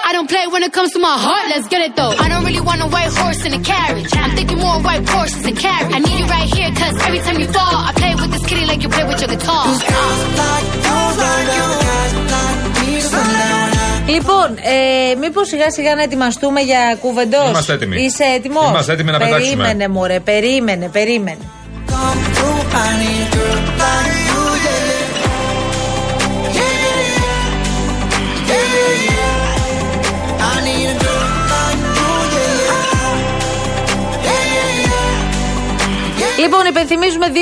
I 0.09 0.11
don't 0.17 0.29
play 0.35 0.45
when 0.55 0.63
it 0.69 0.73
comes 0.79 0.91
to 0.97 1.01
my 1.09 1.17
heart. 1.27 1.45
Let's 1.53 1.69
get 1.73 1.81
it 1.87 1.93
though. 1.99 2.15
I 2.25 2.27
don't 2.33 2.45
really 2.49 2.65
want 2.69 2.81
a 2.87 2.89
white 2.95 3.13
horse 3.21 3.41
in 3.47 3.53
a 3.61 3.63
carriage. 3.73 4.11
I'm 4.23 4.33
thinking 4.39 4.59
more 4.67 4.79
white 4.87 5.05
horses 5.15 5.43
and 5.51 5.57
carriage. 5.67 5.93
I 5.97 6.01
need 6.07 6.19
you 6.23 6.29
right 6.37 6.49
here, 6.57 6.71
cause 6.81 6.95
every 7.07 7.21
time 7.27 7.39
you 7.43 7.49
fall, 7.57 7.77
I 7.89 7.93
play 8.01 8.13
with 8.21 8.31
this 8.35 8.45
kitty 8.49 8.65
like 8.71 8.81
you 8.85 8.91
play 8.97 9.05
with 9.11 9.19
your 9.23 9.31
guitar. 9.35 9.65
Λοιπόν, 14.08 14.56
ε, 14.56 15.16
μήπως 15.16 15.48
σιγά 15.48 15.72
σιγά 15.72 15.96
να 15.96 16.04
ετοιμαστούμε 16.04 16.62
για 16.62 16.98
κούβεντο. 17.00 17.48
Είμαστε 17.50 17.74
έτοιμοι. 17.74 18.04
Είσαι 18.04 18.24
έτοιμος; 18.24 18.70
Είμαστε 18.70 18.94
έτοιμοι 18.94 19.12
να 19.12 19.18
πετάξουμε. 19.18 19.56
Περίμενε, 19.64 19.88
μωρέ, 19.88 20.20
περίμενε, 20.20 20.88
περίμενε. 20.88 21.38
Λοιπόν, 36.44 36.66
υπενθυμίζουμε 36.66 37.28
2.11.200.8.200. 37.34 37.36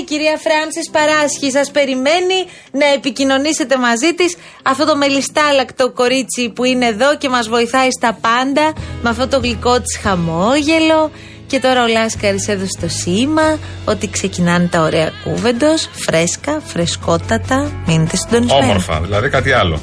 Η 0.00 0.02
κυρία 0.04 0.36
Φράνσης 0.44 0.90
Παράσχη 0.90 1.50
σας 1.50 1.70
περιμένει 1.70 2.38
να 2.70 2.86
επικοινωνήσετε 2.86 3.76
μαζί 3.76 4.14
της. 4.14 4.36
Αυτό 4.62 4.84
το 4.84 4.96
μελιστάλακτο 4.96 5.90
κορίτσι 5.90 6.52
που 6.54 6.64
είναι 6.64 6.86
εδώ 6.86 7.16
και 7.16 7.28
μας 7.28 7.48
βοηθάει 7.48 7.88
στα 7.90 8.18
πάντα 8.20 8.72
με 9.02 9.08
αυτό 9.10 9.28
το 9.28 9.38
γλυκό 9.38 9.80
της 9.80 9.98
χαμόγελο. 10.02 11.10
Και 11.46 11.60
τώρα 11.60 11.84
ο 11.84 11.86
Λάσκαρης 11.86 12.48
έδωσε 12.48 12.78
το 12.80 12.88
σήμα 12.88 13.58
ότι 13.84 14.08
ξεκινάνε 14.10 14.66
τα 14.66 14.80
ωραία 14.80 15.10
κούβεντος, 15.24 15.90
φρέσκα, 15.92 16.62
φρεσκότατα, 16.64 17.72
μείνετε 17.86 18.16
συντονισμένοι. 18.16 18.64
Όμορφα, 18.64 19.00
δηλαδή 19.00 19.28
κάτι 19.28 19.52
άλλο. 19.52 19.80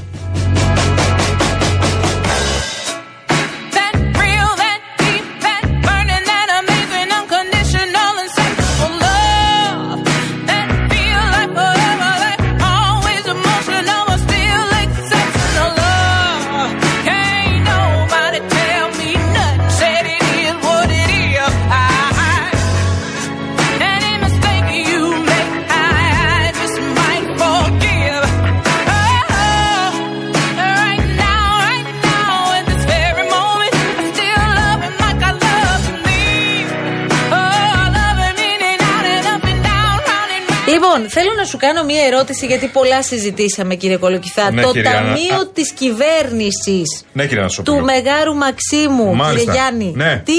Λοιπόν, 40.86 41.10
θέλω 41.10 41.34
να 41.38 41.44
σου 41.44 41.58
κάνω 41.58 41.84
μία 41.84 42.04
ερώτηση 42.06 42.46
γιατί 42.46 42.68
πολλά 42.68 43.04
συζητήσαμε 43.04 43.76
κύριε 43.76 43.98
Κολοκυθά. 43.98 44.52
Ναι, 44.52 44.62
το 44.62 44.72
κυρία 44.72 44.90
Άννα. 44.98 45.08
Ταμείο 45.08 45.36
Α. 45.36 45.48
της 45.54 45.72
Κυβέρνησης 45.72 47.04
Ναι, 47.14 47.26
κύριε 47.26 47.42
Νασόπουλο. 47.42 47.78
του 47.78 47.84
Μεγάρου 47.84 48.36
Μαξίμου, 48.36 49.16
Μάλιστα. 49.16 49.38
κύριε 49.52 49.54
Γιάννη. 49.54 49.94
Ναι. 49.96 50.22
Τι 50.26 50.34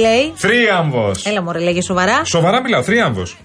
λέει; 0.00 0.32
Θρίαμβος. 0.36 1.24
Έλα 1.26 1.42
μωρέ, 1.42 1.58
λέγε 1.58 1.82
σοβαρά. 1.82 2.24
Σοβαρά 2.24 2.60
μιλάω, 2.62 2.82
θρίαμβος. 2.82 3.36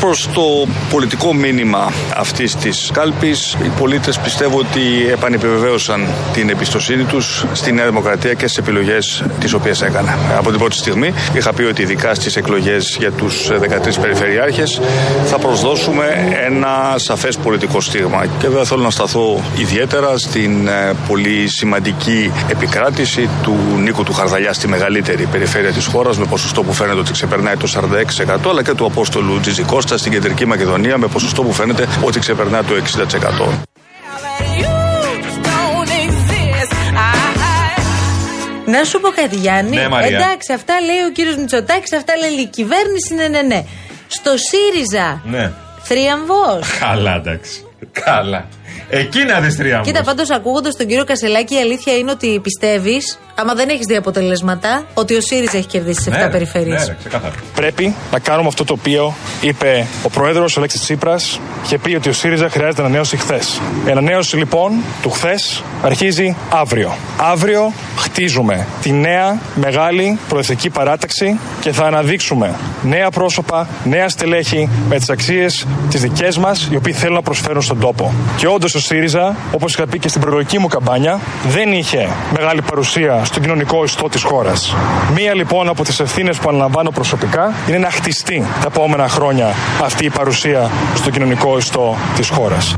Προς 0.00 0.28
το 0.34 0.42
πολιτικό 0.90 1.34
μήνυμα 1.34 1.92
αυτής 2.16 2.56
της 2.56 2.90
κάλπης 2.92 3.56
οι 3.64 3.68
πολίτες 3.78 4.18
πιστεύω 4.18 4.58
ότι 4.58 4.80
επανεπιβεβαίωσαν 5.12 6.06
την 6.32 6.48
εμπιστοσύνη 6.48 7.04
τους 7.04 7.44
στη 7.52 7.72
Νέα 7.72 7.86
Δημοκρατία 7.86 8.34
και 8.34 8.46
στις 8.46 8.56
επιλογές 8.56 9.24
τις 9.40 9.52
οποίες 9.52 9.82
έκανε. 9.82 10.18
Από 10.36 10.50
την 10.50 10.58
πρώτη 10.58 10.76
στιγμή 10.76 11.14
είχα 11.34 11.52
πει 11.52 11.62
ότι 11.62 11.82
ειδικά 11.82 12.14
στις 12.14 12.36
εκλογές 12.36 12.96
για 12.98 13.12
τους 13.12 13.50
13 13.50 14.00
περιφερειάρχες 14.00 14.80
θα 15.24 15.38
προσδώσουμε 15.38 16.34
ένα 16.46 16.94
σαφές 16.96 17.36
πολιτικό 17.36 17.80
στίγμα 17.80 18.26
και 18.26 18.48
βέβαια 18.48 18.64
θέλω 18.64 18.82
να 18.82 18.90
σταθώ 18.90 19.40
ιδιαίτερα 19.56 20.18
στην 20.18 20.68
ε, 20.68 20.92
πολύ 21.08 21.48
σημαντική 21.48 22.32
επικράτηση 22.48 23.28
του 23.42 23.56
Νίκου 23.78 24.02
του 24.02 24.12
Χαρδαλιά 24.12 24.52
στη 24.52 24.68
μεγαλύτερη 24.68 25.26
περιφέρεια 25.26 25.72
της 25.72 25.86
χώρας 25.86 26.18
με 26.18 26.24
ποσοστό 26.24 26.62
που 26.62 26.72
φαίνεται 26.72 26.98
ότι 26.98 27.12
ξεπερνάει 27.12 27.56
το 27.56 27.72
46% 28.46 28.50
αλλά 28.50 28.62
και 28.62 28.74
του 28.74 28.84
Απόστολου 28.84 29.40
Τζιζι 29.40 29.62
Κώστα 29.90 30.08
στην 30.08 30.20
Κεντρική 30.20 30.46
Μακεδονία 30.46 30.98
με 30.98 31.06
ποσοστό 31.06 31.42
που 31.42 31.52
φαίνεται 31.52 31.88
ότι 32.04 32.18
ξεπερνάει 32.18 32.62
το 32.62 32.74
60%. 32.74 32.76
Now 32.76 33.06
that 34.24 34.46
you 34.58 34.66
just 35.24 35.40
don't 35.48 35.90
exist, 36.04 36.72
I, 36.94 38.70
Να 38.70 38.84
σου 38.84 39.00
πω 39.00 39.08
κάτι, 39.08 39.36
Γιάννη. 39.36 39.76
Ναι, 39.76 39.88
Μαρία. 39.88 40.18
Εντάξει, 40.18 40.52
αυτά 40.52 40.80
λέει 40.80 40.96
ο 41.08 41.12
κύριος 41.12 41.36
Μητσοτάκης, 41.36 41.92
αυτά 41.92 42.16
λέει 42.16 42.30
η 42.30 42.46
κυβέρνηση, 42.46 43.14
ναι, 43.14 43.28
ναι, 43.28 43.42
ναι. 43.42 43.64
Στο 44.06 44.30
ΣΥΡΙΖΑ, 44.36 45.22
Ναι. 45.24 45.52
θρίαμβο. 45.82 46.60
Καλά, 46.80 47.14
εντάξει. 47.14 47.64
Καλά. 47.92 48.48
Εκεί 48.90 49.24
να 49.24 49.40
δει 49.40 49.50
θρίαμβο. 49.50 49.84
Κοίτα, 49.84 50.02
πάντως 50.02 50.30
ακούγοντας 50.30 50.76
τον 50.76 50.86
κύριο 50.86 51.04
Κασελάκη, 51.04 51.54
η 51.54 51.58
αλήθεια 51.58 51.96
είναι 51.96 52.10
ότι 52.10 52.40
πιστεύεις, 52.42 53.18
άμα 53.34 53.54
δεν 53.54 53.68
έχεις 53.68 53.86
δει 53.86 53.96
αποτελέσματα, 53.96 54.84
ότι 54.94 55.14
ο 55.14 55.20
ΣΥΡΙΖΑ 55.20 55.56
έχει 55.56 55.66
κερδίσει 55.66 56.10
τι 56.10 56.10
7 56.10 56.18
Ναι, 56.18 56.30
περιφέρειες. 56.30 56.80
Ναι, 56.80 56.86
ρε, 56.86 56.96
ξεκάθαρα. 56.98 57.34
Πρέπει 57.54 57.94
να 58.12 58.18
κάνουμε 58.18 58.48
αυτό 58.48 58.64
το 58.64 58.72
οποίο 58.72 59.14
είπε 59.40 59.86
ο 60.02 60.10
πρόεδρος 60.10 60.56
ο 60.56 60.58
Αλέξης 60.60 60.80
Τσίπρας. 60.80 61.40
Είχε 61.64 61.78
πει 61.78 61.94
ότι 61.94 62.08
ο 62.08 62.12
ΣΥΡΙΖΑ 62.12 62.48
χρειάζεται 62.48 62.82
ανανέωση 62.82 63.16
χθες. 63.16 63.60
Η 63.86 63.90
ανανέωση 63.90 64.36
λοιπόν 64.36 64.72
του 65.02 65.10
χθες 65.10 65.62
αρχίζει 65.82 66.36
αύριο. 66.50 66.96
Αύριο 67.16 67.72
χτίζουμε 67.96 68.66
τη 68.82 68.92
νέα 68.92 69.38
μεγάλη 69.54 70.18
προεδρική 70.28 70.70
παράταξη 70.70 71.38
και 71.60 71.72
θα 71.72 71.84
αναδείξουμε 71.84 72.54
νέα 72.82 73.10
πρόσωπα, 73.10 73.68
νέα 73.84 74.08
στελέχη 74.08 74.68
με 74.88 74.96
τις 74.96 75.10
αξίες 75.10 75.66
τις 75.90 76.00
δικές 76.00 76.38
μας, 76.38 76.68
οι 76.70 76.76
οποίοι 76.76 76.92
θέλουν 76.92 77.14
να 77.14 77.22
προσφέρουν 77.22 77.62
στον 77.62 77.80
τόπο. 77.80 78.12
Και 78.36 78.46
όντως 78.46 78.74
ο 78.74 78.80
ΣΥΡΙΖΑ, 78.80 79.36
όπως 79.52 79.74
είχα 79.74 79.86
πει 79.86 79.98
και 79.98 80.08
στην 80.08 80.20
προεκλογική 80.20 80.58
μου 80.58 80.66
καμπάνια, 80.66 81.20
δεν 81.48 81.72
είχε 81.72 82.08
μεγάλη 82.32 82.62
παρουσία 82.62 83.24
στον 83.24 83.42
κοινωνικό 83.42 83.84
ιστό 83.84 84.08
της 84.08 84.22
χώρας. 84.22 84.74
Μία 85.14 85.34
λοιπόν 85.34 85.68
από 85.68 85.84
τις 85.84 86.00
ευθύνες 86.00 86.36
που 86.36 86.48
αναλαμβάνω 86.48 86.90
προσωπικά 86.90 87.52
είναι 87.68 87.78
να 87.78 87.90
χτιστεί 87.90 88.44
τα 88.60 88.66
επόμενα 88.66 89.08
χρόνια 89.08 89.54
αυτή 89.82 90.04
η 90.04 90.10
παρουσία 90.10 90.70
στον 90.94 91.12
κοινωνικό 91.12 91.58
ιστό 91.58 91.96
της 92.16 92.28
χώρας. 92.28 92.76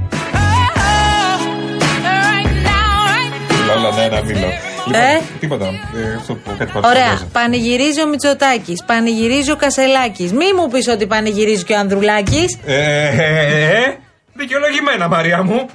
Ναι, 3.97 4.09
να 4.17 4.23
μιλώ. 4.23 4.47
Λοιπόν, 4.87 5.01
Ε; 5.03 5.21
τίποτα. 5.41 5.67
Ε, 5.67 6.15
αυτό 6.19 6.35
που 6.35 6.51
κάτι 6.59 6.71
Ωραία. 6.75 6.91
παρουσιάζει. 6.93 7.27
Πανηγυρίζει 7.33 8.03
ο 8.03 8.07
Μητσοτάκης, 8.09 8.85
πανηγυρίζει 8.87 9.51
ο 9.51 9.57
Κασελάκης. 9.57 10.33
Μη 10.33 10.53
μου 10.57 10.69
πεις 10.69 10.89
ότι 10.89 11.07
πανηγυρίζει 11.07 11.65
και 11.65 11.73
ο 11.73 11.79
Ανδρουλάκης. 11.79 12.59
Ε, 12.65 12.75
ε, 12.75 13.09
ε, 13.09 13.79
ε, 13.79 13.97
δικαιολογημένα, 14.35 15.09
Μαρία 15.09 15.43
μου. 15.43 15.67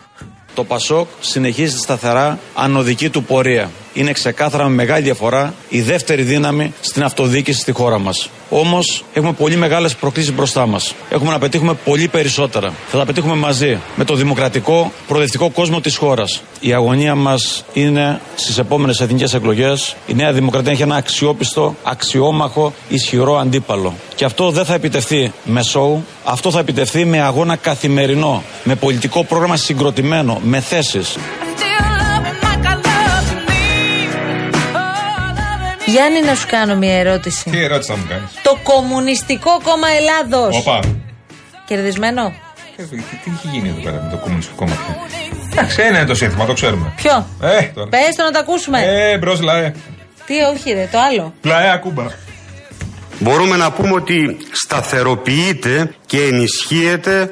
Το 0.55 0.63
Πασόκ 0.63 1.07
συνεχίζει 1.19 1.77
σταθερά 1.77 2.39
ανωδική 2.55 3.09
του 3.09 3.23
πορεία. 3.23 3.71
Είναι 3.93 4.11
ξεκάθαρα 4.11 4.63
με 4.67 4.73
μεγάλη 4.73 5.03
διαφορά 5.03 5.53
η 5.69 5.81
δεύτερη 5.81 6.21
δύναμη 6.21 6.73
στην 6.81 7.03
αυτοδιοίκηση 7.03 7.59
στη 7.59 7.71
χώρα 7.71 7.99
μας. 7.99 8.29
Όμως 8.49 9.03
έχουμε 9.13 9.33
πολύ 9.33 9.55
μεγάλες 9.55 9.95
προκλήσεις 9.95 10.33
μπροστά 10.33 10.67
μας. 10.67 10.93
Έχουμε 11.09 11.31
να 11.31 11.39
πετύχουμε 11.39 11.73
πολύ 11.73 12.07
περισσότερα. 12.07 12.73
Θα 12.87 12.97
τα 12.97 13.05
πετύχουμε 13.05 13.35
μαζί 13.35 13.79
με 13.95 14.03
το 14.03 14.15
δημοκρατικό, 14.15 14.91
προοδευτικό 15.07 15.49
κόσμο 15.49 15.81
της 15.81 15.97
χώρας. 15.97 16.41
Η 16.59 16.73
αγωνία 16.73 17.15
μας 17.15 17.63
είναι 17.73 18.21
στις 18.35 18.57
επόμενες 18.57 18.99
εθνικές 18.99 19.33
εκλογές. 19.33 19.95
Η 20.07 20.13
Νέα 20.13 20.31
Δημοκρατία 20.31 20.71
έχει 20.71 20.81
ένα 20.81 20.95
αξιόπιστο, 20.95 21.75
αξιόμαχο, 21.83 22.73
ισχυρό 22.89 23.37
αντίπαλο. 23.37 23.93
Και 24.15 24.25
αυτό 24.25 24.49
δεν 24.49 24.65
θα 24.65 24.73
επιτευχθεί 24.73 25.31
με 25.43 25.63
σοου, 25.63 26.05
αυτό 26.23 26.51
θα 26.51 26.59
επιτευχθεί 26.59 27.05
με 27.05 27.21
αγώνα 27.21 27.55
καθημερινό, 27.55 28.43
με 28.63 28.75
πολιτικό 28.75 29.23
πρόγραμμα 29.23 29.55
συγκροτημένο, 29.55 30.39
με 30.43 30.59
θέσεις. 30.59 31.17
Γιάννη, 35.91 36.21
να 36.21 36.35
σου 36.35 36.47
κάνω 36.49 36.75
μια 36.75 36.97
ερώτηση. 36.99 37.49
Τι 37.49 37.63
ερώτηση 37.63 37.91
θα 37.91 37.97
μου 37.97 38.05
κάνεις; 38.09 38.29
Το 38.43 38.57
Κομμουνιστικό 38.63 39.51
Κόμμα 39.63 39.87
Ελλάδος. 39.99 40.57
Όπα. 40.57 40.79
Κερδισμένο. 41.65 42.33
Ε, 42.77 42.83
Τι, 42.83 42.95
τι 42.97 43.31
έχει 43.35 43.47
γίνει 43.51 43.69
εδώ 43.69 43.79
πέρα 43.81 44.01
με 44.03 44.09
το 44.11 44.17
κομμουνιστικό 44.17 44.55
κόμμα. 44.57 44.75
Εντάξει, 45.51 45.81
ένα 45.81 45.97
είναι 45.97 46.07
το 46.07 46.15
σύνθημα, 46.15 46.45
το 46.45 46.53
ξέρουμε. 46.53 46.93
Ποιο; 46.95 47.27
Ε, 47.41 47.61
τώρα. 47.63 47.89
Πες 47.89 48.15
το 48.15 48.23
να 48.23 48.31
το 48.31 48.39
ακούσουμε. 48.39 48.79
Ε, 48.85 49.17
μπρος, 49.17 49.41
λαέ. 49.41 49.73
Τι, 50.25 50.33
όχι, 50.53 50.71
ρε, 50.71 50.87
το 50.91 50.97
άλλο. 50.99 51.33
Πλαέα 51.41 51.77
κούμπα. 51.77 52.05
Μπορούμε 53.19 53.55
να 53.55 53.71
πούμε 53.71 53.93
ότι 53.93 54.37
σταθεροποιείται 54.51 55.93
και 56.05 56.21
ενισχύεται 56.21 57.31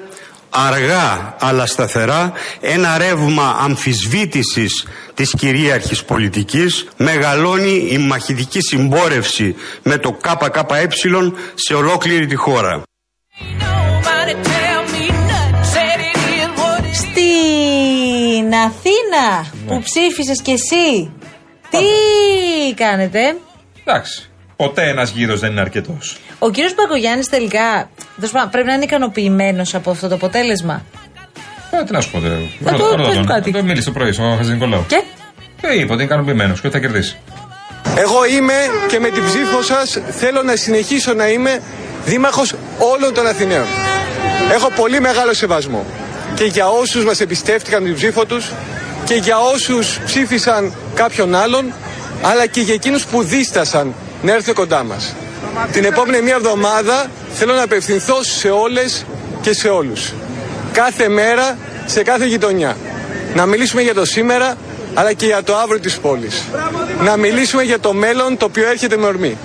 αργά 0.56 1.36
αλλά 1.40 1.66
σταθερά 1.66 2.34
ένα 2.60 2.98
ρεύμα 2.98 3.58
αμφισβήτησης 3.62 4.88
της 5.14 5.34
κυρίαρχης 5.38 6.04
πολιτικής 6.04 6.88
μεγαλώνει 6.98 7.88
η 7.92 7.98
μαχητική 7.98 8.60
συμπόρευση 8.62 9.56
με 9.84 9.98
το 9.98 10.12
ΚΚΕ 10.12 10.88
σε 11.56 11.74
ολόκληρη 11.74 12.26
τη 12.26 12.36
χώρα. 12.36 12.84
Στην 16.94 18.54
Αθήνα 18.54 19.46
που 19.68 19.82
ψήφισες 19.82 20.42
κι 20.42 20.52
εσύ, 20.52 21.12
τι 21.70 22.74
κάνετε; 22.74 23.38
Εντάξει. 23.84 24.30
Ποτέ 24.56 24.82
ένας 24.90 25.10
γύρος 25.12 25.40
δεν 25.40 25.52
είναι 25.52 25.62
αρκετός. 25.62 26.18
Ο 26.40 26.50
κύριος 26.52 26.76
Μπακογιάννης 26.76 27.30
τελικά 27.30 27.90
τέλος 28.16 28.32
πάντων, 28.32 28.50
πρέπει 28.50 28.68
να 28.68 28.74
είναι 28.74 28.84
ικανοποιημένος 28.84 29.76
από 29.76 29.92
αυτό 29.92 30.08
το 30.08 30.16
αποτέλεσμα; 30.16 30.86
Ε, 31.72 31.84
τι 31.84 31.92
να 31.92 32.02
σου 32.02 32.12
πω 32.12 32.20
τώρα. 32.20 32.36
Θα 32.64 32.72
Ρώτα- 32.72 32.84
του 32.90 32.96
ρώτα 32.96 33.08
πες 33.08 33.16
τον. 33.16 33.26
κάτι. 33.26 33.52
Το 33.52 33.64
μίλησε 33.64 33.86
το 33.86 33.92
πρωί 33.92 34.12
στο 34.12 34.34
Χατζη 34.38 34.52
Νικολάου. 34.52 34.86
Και; 34.88 35.02
Ε, 35.62 35.74
είπε 35.74 35.84
ότι 35.84 35.94
είναι 35.94 36.04
ικανοποιημένος 36.04 36.62
και 36.62 36.68
ότι 36.68 36.76
θα 36.76 36.82
κερδίσει. 36.82 37.18
Εγώ 37.98 38.26
είμαι 38.26 38.54
και 38.88 39.00
με 39.00 39.10
την 39.10 39.26
ψήφο 39.26 39.62
σας 39.62 40.00
θέλω 40.10 40.42
να 40.44 40.56
συνεχίσω 40.56 41.14
να 41.14 41.28
είμαι 41.28 41.62
δήμαρχος 42.06 42.54
όλων 42.94 43.14
των 43.14 43.28
Αθηναίων. 43.28 43.66
Έχω 44.54 44.70
πολύ 44.70 45.00
μεγάλο 45.02 45.34
σεβασμό 45.34 45.86
και 46.36 46.44
για 46.44 46.68
όσους 46.68 47.06
μας 47.06 47.20
εμπιστεύτηκαν 47.20 47.84
την 47.84 47.96
ψήφο 47.96 48.26
τους 48.26 48.52
και 49.06 49.14
για 49.14 49.40
όσους 49.40 50.00
ψήφισαν 50.06 50.74
κάποιον 50.94 51.36
άλλον 51.36 51.74
αλλά 52.22 52.46
και 52.46 52.62
για 52.62 52.74
εκείνους 52.74 53.06
που 53.06 53.24
δίστασαν 53.24 53.94
να 54.22 54.34
έρθουν 54.34 54.54
κοντά 54.54 54.84
μας. 54.84 55.16
Την 55.72 55.86
επόμενη 55.86 56.22
μία 56.24 56.36
εβδομάδα 56.36 57.10
θέλω 57.34 57.54
να 57.54 57.64
απευθυνθώ 57.64 58.24
σε 58.24 58.50
όλες 58.50 59.06
και 59.42 59.54
σε 59.54 59.68
όλους. 59.68 60.14
Κάθε 60.72 61.08
μέρα, 61.10 61.58
σε 61.86 62.04
κάθε 62.04 62.26
γειτονιά. 62.26 62.78
Να 63.34 63.46
μιλήσουμε 63.46 63.82
για 63.82 63.94
το 63.94 64.06
σήμερα 64.06 64.58
αλλά 64.94 65.14
και 65.14 65.26
για 65.26 65.44
το 65.44 65.56
αύριο 65.56 65.80
της 65.80 65.98
πόλης. 65.98 66.44
Να 67.04 67.18
μιλήσουμε 67.18 67.64
για 67.64 67.80
το 67.80 67.94
μέλλον 67.94 68.38
το 68.38 68.46
οποίο 68.46 68.70
έρχεται 68.70 68.98
με 68.98 69.06
ορμή. 69.06 69.38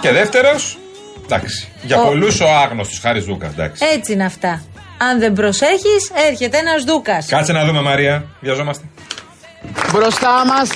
Και 0.00 0.10
δεύτερος. 0.10 0.79
Εντάξει. 1.30 1.68
Για 1.82 2.00
Ο- 2.00 2.04
πολλούς 2.06 2.40
ο 2.40 2.46
άγνωστος 2.64 2.98
Χάρης 2.98 3.24
Δούκας. 3.24 3.50
Εντάξει. 3.52 3.84
έτσι 3.94 4.12
είναι 4.12 4.24
αυτά. 4.24 4.62
Αν 5.10 5.18
δεν 5.18 5.32
προσέχεις, 5.32 6.10
έρχεται 6.28 6.58
ένας 6.58 6.84
Δούκας. 6.84 7.26
Κάτσε 7.26 7.52
να 7.52 7.64
δούμε, 7.64 7.80
Μαρία. 7.80 8.24
Βιαζόμαστε. 8.40 8.84
Μπροστά 9.92 10.44
μας 10.46 10.70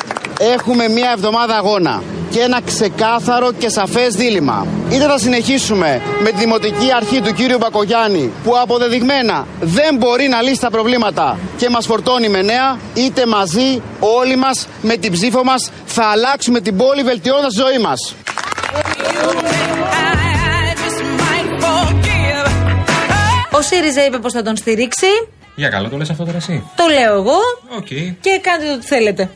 έχουμε 0.55 0.89
μία 0.89 1.11
εβδομάδα 1.17 1.57
αγώνα 1.57 2.03
και 2.31 2.41
ένα 2.41 2.61
ξεκάθαρο 2.67 3.53
και 3.53 3.69
σαφές 3.69 4.15
δίλημα. 4.15 4.67
Είτε 4.91 5.05
θα 5.07 5.19
συνεχίσουμε 5.19 6.01
με 6.23 6.31
τη 6.31 6.37
δημοτική 6.37 6.89
αρχή 6.97 7.21
του 7.21 7.33
κύριου 7.33 7.59
Μπακογιάννη 7.59 8.33
που 8.45 8.59
αποδεδειγμένα 8.59 9.47
δεν 9.61 9.97
μπορεί 9.97 10.29
να 10.29 10.43
λύσει 10.43 10.61
τα 10.61 10.71
προβλήματα 10.71 11.39
και 11.57 11.69
μας 11.69 11.87
φορτώνει 11.87 12.29
με 12.29 12.43
νέα, 12.43 12.79
είτε 12.95 13.27
μαζί 13.27 13.83
όλοι 14.01 14.37
μας 14.37 14.67
με 14.83 14.97
την 14.97 15.13
ψήφο 15.13 15.45
μας 15.45 15.71
θα 15.87 16.05
αλλάξουμε 16.05 16.61
την 16.61 16.77
πόλη 16.77 17.03
βελτιώνοντας 17.03 17.55
τη 17.55 17.61
ζωή 17.61 17.79
μας. 17.79 18.15
Ο 23.57 23.63
ΣΥΡΙΖΑ 23.63 24.05
είπε 24.07 24.19
πως 24.19 24.33
θα 24.33 24.43
τον 24.43 24.57
στηρίξει. 24.57 25.07
Για 25.55 25.69
καλά, 25.69 25.89
το 25.89 25.97
λες 25.97 26.11
αυτό 26.11 26.25
τώρα 26.25 26.37
εσύ. 26.37 26.63
Το 26.77 26.85
λέω 26.95 27.15
εγώ. 27.15 27.39
Οκ. 27.77 27.87
Και 28.21 28.41
κάντε 28.43 28.73
ό,τι 28.73 28.87
θέλετε. 28.87 29.31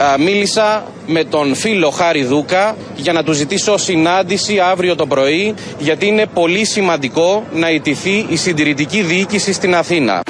Α, 0.00 0.18
Μίλησα 0.18 0.84
με 1.06 1.24
τον 1.24 1.54
φίλο 1.54 1.90
Χάρη 1.90 2.24
Δούκα 2.24 2.76
για 2.96 3.12
να 3.12 3.22
του 3.24 3.32
ζητήσω 3.32 3.76
συνάντηση 3.76 4.58
αύριο 4.58 4.96
το 4.96 5.06
πρωί 5.06 5.54
γιατί 5.78 6.06
είναι 6.06 6.26
πολύ 6.26 6.64
σημαντικό 6.66 7.44
να 7.52 7.70
ηττηθεί 7.70 8.26
η 8.28 8.36
συντηρητική 8.36 9.02
διοίκηση 9.02 9.52
στην 9.52 9.74
Αθήνα. 9.74 10.22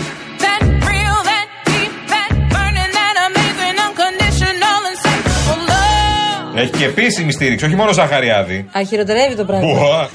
Έχει 6.55 6.71
και 6.71 6.85
επίσημη 6.85 7.33
στήριξη, 7.33 7.65
όχι 7.65 7.75
μόνο 7.75 7.93
Ζαχαριάδη. 7.93 8.69
Αχυροτερεύει 8.73 9.35
το 9.37 9.45
πράγμα. 9.45 9.67
Μπουα. 9.67 10.09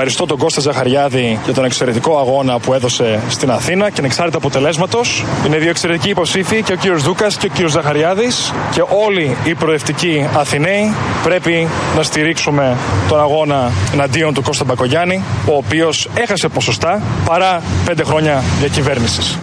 Ευχαριστώ 0.00 0.26
τον 0.26 0.38
Κώστα 0.38 0.60
Ζαχαριάδη 0.60 1.38
για 1.44 1.54
τον 1.54 1.64
εξαιρετικό 1.64 2.18
αγώνα 2.18 2.58
που 2.58 2.74
έδωσε 2.74 3.20
στην 3.28 3.50
Αθήνα 3.50 3.90
και 3.90 3.98
ανεξάρτητα 3.98 4.38
αποτελέσματος. 4.38 5.24
Είναι 5.46 5.56
δύο 5.58 5.70
εξαιρετικοί 5.70 6.08
υποψήφοι 6.08 6.62
και 6.62 6.72
ο 6.72 6.76
κύριος 6.76 7.02
Δούκας 7.02 7.36
και 7.36 7.46
ο 7.46 7.48
κύριος 7.48 7.72
Ζαχαριάδης. 7.72 8.52
Και 8.70 8.84
όλοι 9.06 9.36
οι 9.44 9.54
προευτικοί 9.54 10.28
Αθηναίοι 10.36 10.94
πρέπει 11.22 11.68
να 11.96 12.02
στηρίξουμε 12.02 12.76
τον 13.08 13.20
αγώνα 13.20 13.70
εναντίον 13.92 14.34
του 14.34 14.42
Κώστα 14.42 14.64
Μπακογιάννη, 14.64 15.22
ο 15.46 15.56
οποίος 15.56 16.08
έχασε 16.14 16.48
ποσοστά 16.48 17.02
παρά 17.24 17.62
πέντε 17.84 18.04
χρόνια 18.04 18.42
διακυβέρνησης. 18.60 19.38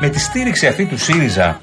Με 0.00 0.08
τη 0.08 0.20
στήριξη 0.20 0.66
αυτή 0.66 0.86
του 0.86 0.98
ΣΥΡΙΖΑ, 0.98 1.60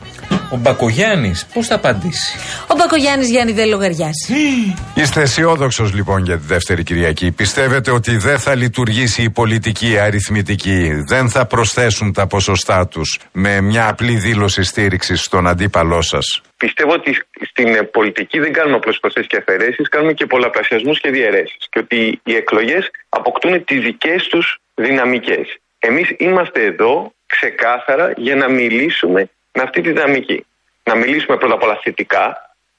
ο 0.52 0.58
Μπακογιάννης 0.58 1.48
πώς 1.54 1.68
θα 1.68 1.76
απαντήσει; 1.76 2.38
Ο 2.68 2.76
Μπακογιάννης 2.78 3.30
Γιάννη 3.30 3.54
δεν 3.54 3.68
λογαριάζει. 3.68 4.34
Είστε 5.02 5.22
αισιόδοξος 5.22 5.94
λοιπόν 5.94 6.24
για 6.24 6.38
τη 6.38 6.46
δεύτερη 6.46 6.84
Κυριακή. 6.84 7.32
Πιστεύετε 7.32 7.92
ότι 7.92 8.18
δεν 8.18 8.40
θα 8.40 8.56
λειτουργήσει 8.56 9.24
η 9.24 9.30
πολιτική 9.30 10.00
αριθμητική, 10.00 10.92
δεν 11.08 11.30
θα 11.30 11.46
προσθέσουν 11.46 12.14
τα 12.14 12.28
ποσοστά 12.28 12.88
τους 12.88 13.20
με 13.32 13.62
μια 13.62 13.88
απλή 13.88 14.16
δήλωση 14.16 14.64
στήριξης 14.64 15.22
στον 15.22 15.48
αντίπαλό 15.48 16.02
σας; 16.02 16.42
Πιστεύω 16.58 16.94
ότι 16.94 17.12
στην 17.50 17.76
ε, 17.76 17.84
πολιτική 17.84 18.40
δεν 18.40 18.54
κάνουμε 18.54 18.76
απλώς 18.76 19.00
προσθέσεις 19.00 19.30
και 19.30 19.38
αφαιρέσεις, 19.38 19.90
κάνουμε 19.90 20.14
και 20.14 20.26
πολλαπλασιασμούς 20.26 21.00
και 21.00 21.10
διαιρέσεις. 21.10 21.68
Και 21.70 21.80
ότι 21.80 22.20
οι 22.24 22.36
εκλογές 22.36 22.92
αποκτούν 23.10 23.66
τις 23.66 23.80
δικές 23.82 24.28
τους 24.28 24.58
δυναμικές. 24.76 25.58
Εμείς 25.80 26.16
είμαστε 26.18 26.66
εδώ 26.66 27.14
ξεκάθαρα 27.26 28.14
για 28.18 28.36
να 28.36 28.50
μιλήσουμε 28.50 29.30
με 29.56 29.62
αυτή 29.68 29.82
τη 29.82 29.92
δυναμική. 29.92 30.46
Να 30.84 30.96
μιλήσουμε 30.96 31.38
πρώτα 31.38 31.54
απ' 31.54 31.64
όλα 31.64 31.80
θετικά, 31.84 32.26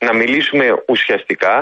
να 0.06 0.12
μιλήσουμε 0.14 0.64
ουσιαστικά, 0.92 1.54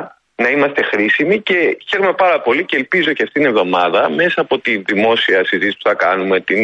να 0.42 0.48
είμαστε 0.48 0.82
χρήσιμοι 0.90 1.36
και 1.48 1.58
χαίρομαι 1.88 2.14
πάρα 2.24 2.40
πολύ 2.40 2.64
και 2.64 2.76
ελπίζω 2.76 3.12
και 3.12 3.22
αυτήν 3.26 3.42
την 3.42 3.50
εβδομάδα 3.50 4.10
μέσα 4.20 4.40
από 4.40 4.58
τη 4.58 4.72
δημόσια 4.76 5.38
συζήτηση 5.44 5.76
που 5.80 5.88
θα 5.88 5.94
κάνουμε, 5.94 6.40
την, 6.40 6.62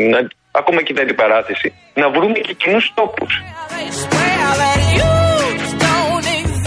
ακόμα 0.50 0.82
και 0.82 0.92
την 0.92 1.02
αντιπαράθεση, 1.02 1.68
να 1.94 2.10
βρούμε 2.10 2.38
και 2.46 2.52
κοινούς 2.52 2.92
τόπους. 2.94 3.32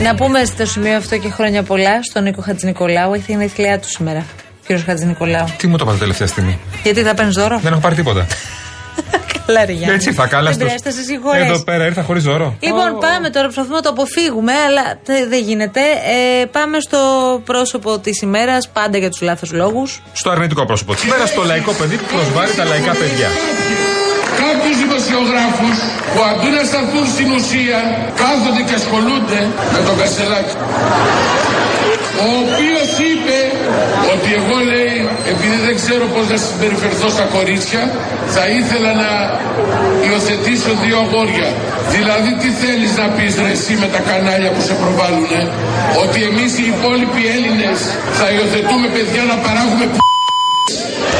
Να 0.02 0.16
πούμε 0.16 0.46
στο 0.46 0.66
σημείο 0.66 0.96
αυτό 0.98 1.18
και 1.18 1.30
χρόνια 1.30 1.64
πολλά 1.64 2.04
στον 2.04 2.24
Νίκο 2.24 2.42
Χατζηνικολάου. 2.42 3.14
Έχει 3.14 3.24
την 3.24 3.36
γενέθλιά 3.36 3.80
του 3.80 3.90
σήμερα. 3.90 4.26
Κύριος 4.66 4.86
Χατζηνικολάου. 4.86 5.48
Τι 5.58 5.68
μου 5.68 5.78
το 5.78 5.84
είπατε 5.84 6.00
τελευταία 6.00 6.28
στιγμή; 6.28 6.60
Γιατί 6.84 7.04
θα 7.04 7.14
παίρνεις 7.14 7.36
δώρο; 7.36 7.60
Δεν 7.60 7.72
έχω 7.72 7.82
πάρει 7.82 7.96
τίποτα. 7.96 8.28
Καλά, 9.46 9.66
ρε 9.66 9.72
Γιάννη. 9.72 9.96
Έτσι 9.96 10.14
θα 10.14 10.26
καλά 10.28 10.50
Δεν 10.50 10.58
πειράζει, 10.58 10.84
θα 10.84 10.92
σε 10.92 11.04
συγχωρέσει. 11.04 11.46
Εδώ 11.46 11.64
πέρα 11.64 11.86
ήρθα 11.86 12.02
χωρίς 12.02 12.24
δώρο. 12.24 12.56
Λοιπόν, 12.60 12.90
πάμε 13.00 13.30
τώρα, 13.30 13.46
προσπαθούμε 13.46 13.76
να 13.76 13.82
το 13.82 13.90
αποφύγουμε, 13.90 14.54
αλλά 14.68 14.84
τε- 15.06 15.28
δεν 15.30 15.42
γίνεται. 15.50 15.82
Ε, 16.42 16.46
πάμε 16.46 16.80
στο 16.80 17.00
πρόσωπο 17.46 18.00
της 18.00 18.22
ημέρας, 18.22 18.70
πάντα 18.70 18.98
για 18.98 19.10
τους 19.10 19.22
λάθος 19.22 19.52
λόγους. 19.52 20.02
Στο 20.14 20.30
αρνητικό 20.30 20.66
πρόσωπο 20.66 20.94
της 20.96 21.04
μέρα, 21.04 21.26
στο 21.26 21.44
λαϊκό 21.44 21.72
παιδί 21.72 21.96
που 21.96 22.08
προσβάλλει 22.16 22.54
τα 22.54 22.64
λαϊκά 22.72 22.92
παιδιά. 23.02 23.28
Κάποιους 24.44 24.78
δημοσιογράφους 24.84 25.76
που 26.14 26.20
αντί 26.32 26.50
να 26.58 26.64
σταθούν 26.70 27.06
στην 27.16 27.28
ουσία 27.38 27.80
κάθονται 28.22 28.62
και 28.68 28.76
ασχολούνται 28.82 29.40
με 29.74 29.80
τον 29.88 29.96
Κασελάκη. 30.02 30.56
Ο 32.26 32.30
οποίος 32.44 32.90
είπε 33.10 33.38
ότι 34.14 34.30
εγώ 34.40 34.58
λέει 34.72 34.96
επειδή 35.50 35.66
δεν 35.70 35.76
ξέρω 35.84 36.06
πώς 36.16 36.26
να 36.34 36.38
συμπεριφερθώ 36.46 37.08
στα 37.16 37.26
κορίτσια 37.36 37.82
θα 38.36 38.44
ήθελα 38.60 38.92
να 39.04 39.12
υιοθετήσω 40.06 40.72
δύο 40.84 40.98
αγόρια. 41.06 41.50
Δηλαδή 41.96 42.32
τι 42.42 42.50
θέλεις 42.62 42.92
να 43.02 43.06
πεις 43.16 43.34
ρε 43.44 43.52
εσύ 43.58 43.74
με 43.84 43.88
τα 43.96 44.02
κανάλια 44.10 44.52
που 44.56 44.62
σε 44.68 44.74
προβάλλουνε; 44.82 45.42
Ότι 46.04 46.20
εμείς 46.30 46.52
οι 46.60 46.66
υπόλοιποι 46.74 47.22
Έλληνες 47.36 47.80
θα 48.20 48.28
υιοθετούμε 48.34 48.88
παιδιά 48.96 49.24
να 49.32 49.36
παράγουμε 49.46 49.86
π***. 49.92 49.96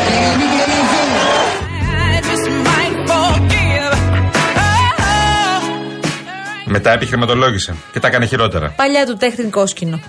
Για 0.10 0.20
να 0.26 0.32
μην 0.38 0.48
τρελαθούμε. 0.54 1.20
Μετά 6.72 6.92
επιχειρηματολόγησε 6.92 7.76
και 7.92 8.00
τα 8.00 8.08
έκανε 8.08 8.26
χειρότερα. 8.26 8.74
Παλιά 8.76 9.06
του 9.06 9.16
τέχνη 9.18 9.50
κόσκινο. 9.50 10.00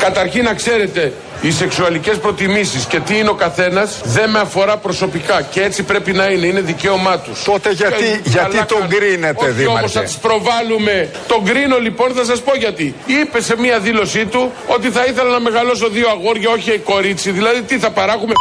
Καταρχήν 0.00 0.44
να 0.44 0.54
ξέρετε, 0.54 1.12
οι 1.40 1.50
σεξουαλικές 1.50 2.16
προτιμήσεις 2.18 2.84
και 2.84 3.00
τι 3.00 3.18
είναι 3.18 3.28
ο 3.28 3.34
καθένας 3.34 4.00
δεν 4.04 4.30
με 4.30 4.38
αφορά 4.38 4.76
προσωπικά 4.76 5.42
και 5.50 5.62
έτσι 5.62 5.82
πρέπει 5.82 6.12
να 6.12 6.26
είναι, 6.26 6.46
είναι 6.46 6.60
δικαίωμά 6.60 7.18
τους. 7.18 7.42
Τότε 7.44 7.70
γιατί, 7.70 8.02
Και 8.02 8.20
γιατί 8.24 8.50
καλά 8.50 8.66
τον 8.66 8.78
κάνουν. 8.80 8.94
κρίνετε, 8.98 9.44
Όχι 9.44 9.50
Δήμαρχε. 9.52 9.78
όμως 9.78 9.92
θα 9.92 10.00
τις 10.02 10.16
προβάλλουμε. 10.16 11.08
Τον 11.28 11.44
κρίνω 11.44 11.78
λοιπόν, 11.78 12.12
θα 12.14 12.24
σας 12.24 12.40
πω 12.40 12.56
γιατί. 12.56 12.94
Είπε 13.06 13.40
σε 13.42 13.54
μία 13.58 13.78
δήλωσή 13.78 14.26
του 14.26 14.52
ότι 14.66 14.90
θα 14.90 15.04
ήθελα 15.04 15.30
να 15.30 15.40
μεγαλώσω 15.40 15.88
δύο 15.88 16.08
αγόρια, 16.08 16.50
όχι 16.50 16.78
κορίτσι. 16.78 17.30
Δηλαδή 17.30 17.62
τι 17.62 17.78
θα 17.78 17.90
παράγουμε; 17.90 18.32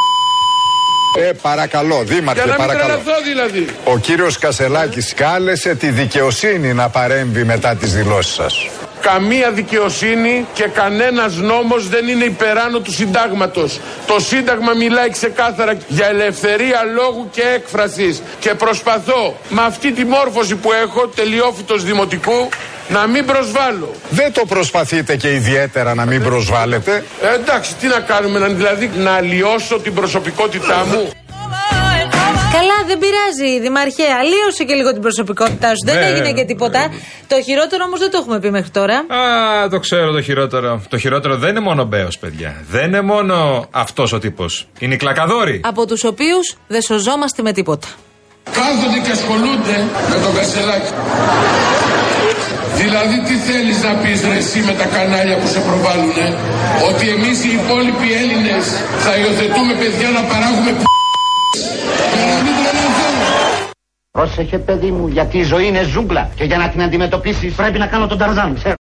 Ε, 1.20 1.32
παρακαλώ, 1.42 2.04
Δήμαρχε, 2.06 2.42
για 2.44 2.52
να 2.52 2.58
μην 2.60 2.68
παρακαλώ. 2.68 3.02
τρελαθώ 3.04 3.22
δηλαδή. 3.24 3.66
Ο 3.84 3.98
κύριος 3.98 4.38
Κασελάκης 4.38 5.14
κάλεσε 5.14 5.76
τη 5.76 5.90
δικαιοσύνη 5.90 6.74
να 6.74 6.90
παρέμβει 6.90 7.44
μετά 7.44 7.76
τις 7.76 7.94
δηλώσεις 7.94 8.34
σας. 8.34 8.68
Καμία 9.02 9.52
δικαιοσύνη 9.52 10.46
και 10.54 10.64
κανένας 10.64 11.36
νόμος 11.36 11.90
δεν 11.90 12.08
είναι 12.08 12.24
υπεράνω 12.24 12.80
του 12.80 12.92
συντάγματος. 12.92 13.80
Το 14.08 14.20
σύνταγμα 14.20 14.74
μιλάει 14.74 15.10
ξεκάθαρα 15.10 15.78
για 15.88 16.08
ελευθερία 16.08 16.84
λόγου 16.96 17.30
και 17.32 17.42
έκφρασης. 17.56 18.22
Και 18.40 18.54
προσπαθώ 18.54 19.38
με 19.50 19.62
αυτή 19.62 19.92
τη 19.92 20.06
μόρφωση 20.06 20.56
που 20.56 20.72
έχω 20.72 21.08
τελειόφυτος 21.08 21.84
δημοτικού 21.84 22.50
να 22.90 23.08
μην 23.08 23.26
προσβάλλω. 23.26 23.94
Δεν 24.10 24.34
το 24.34 24.46
προσπαθείτε 24.46 25.16
και 25.16 25.34
ιδιαίτερα 25.34 25.96
να 25.96 26.06
μην 26.06 26.24
προσβάλλετε. 26.24 27.04
Ε, 27.22 27.34
εντάξει, 27.34 27.76
τι 27.76 27.88
να 27.88 28.00
κάνουμε, 28.00 28.40
να, 28.40 28.48
δηλαδή 28.48 28.92
να 28.96 29.12
αλλοιώσω 29.12 29.80
την 29.80 29.94
προσωπικότητά 29.94 30.86
μου. 30.86 31.10
Καλά, 32.58 32.78
δεν 32.90 32.98
πειράζει, 33.04 33.60
Δημαρχέ. 33.66 34.08
Αλλίωσε 34.22 34.64
και 34.68 34.74
λίγο 34.80 34.92
την 34.94 35.02
προσωπικότητά 35.02 35.68
σου. 35.68 35.84
Δεν 35.86 35.94
Βέβαια, 35.96 36.10
έγινε 36.10 36.32
και 36.34 36.46
τίποτα. 36.46 36.82
Το 37.28 37.42
χειρότερο 37.42 37.84
όμως 37.88 38.00
δεν 38.00 38.12
το 38.12 38.18
έχουμε 38.22 38.40
πει 38.40 38.50
μέχρι 38.52 38.70
τώρα. 38.70 38.98
Α, 38.98 39.70
το 39.70 39.80
ξέρω 39.80 40.12
το 40.12 40.22
χειρότερο. 40.22 40.82
Το 40.90 40.98
χειρότερο 40.98 41.36
δεν 41.38 41.50
είναι 41.50 41.60
μόνο 41.60 41.82
ο 41.82 41.86
Μπέος, 41.86 42.18
παιδιά. 42.18 42.52
Δεν 42.70 42.86
είναι 42.88 43.02
μόνο 43.02 43.68
αυτός 43.72 44.14
ο 44.14 44.20
τύπος. 44.20 44.68
Είναι 44.80 44.94
οι 44.94 44.98
κλακαδόροι. 44.98 45.62
Από 45.64 45.86
τους 45.88 46.04
οποίους 46.04 46.56
δεν 46.68 46.82
σωζόμαστε 46.82 47.42
με 47.42 47.52
τίποτα. 47.52 47.88
Κάθονται 48.52 49.00
και 49.06 49.12
ασχολούνται 49.12 49.76
με 50.10 50.16
τον 50.24 50.32
Κασελάκη. 50.36 50.92
Δηλαδή 52.82 53.18
τι 53.28 53.36
θέλεις 53.48 53.78
να 53.88 53.92
πεις 54.02 54.20
ρε 54.32 54.38
εσύ 54.44 54.60
με 54.60 54.74
τα 54.80 54.86
κανάλια 54.96 55.38
που 55.38 55.48
σε 55.48 55.60
προβάλλουνε; 55.68 56.28
Ότι 56.90 57.06
εμείς 57.16 57.38
οι 57.46 57.52
υπόλοιποι 57.62 58.08
Έλληνες 58.22 58.66
θα 59.04 59.12
υιοθετούμε 59.20 59.74
παιδιά 59.82 60.10
να 60.18 60.22
παράγουμε 60.32 60.72
π***. 60.78 60.82
Πρόσεχε 64.12 64.58
παιδί 64.58 64.92
μου, 64.92 65.08
γιατί 65.08 65.38
η 65.38 65.44
ζωή 65.44 65.68
είναι 65.68 65.84
ζούγκλα 65.84 66.30
και 66.36 66.44
για 66.44 66.58
να 66.58 66.70
την 66.70 66.82
αντιμετωπίσεις 66.82 67.56
πρέπει 67.56 67.78
να 67.78 67.88
κάνω 67.88 68.08
τον 68.08 68.18
Ταρζάν, 68.18 68.56
ξέρω. 68.56 68.76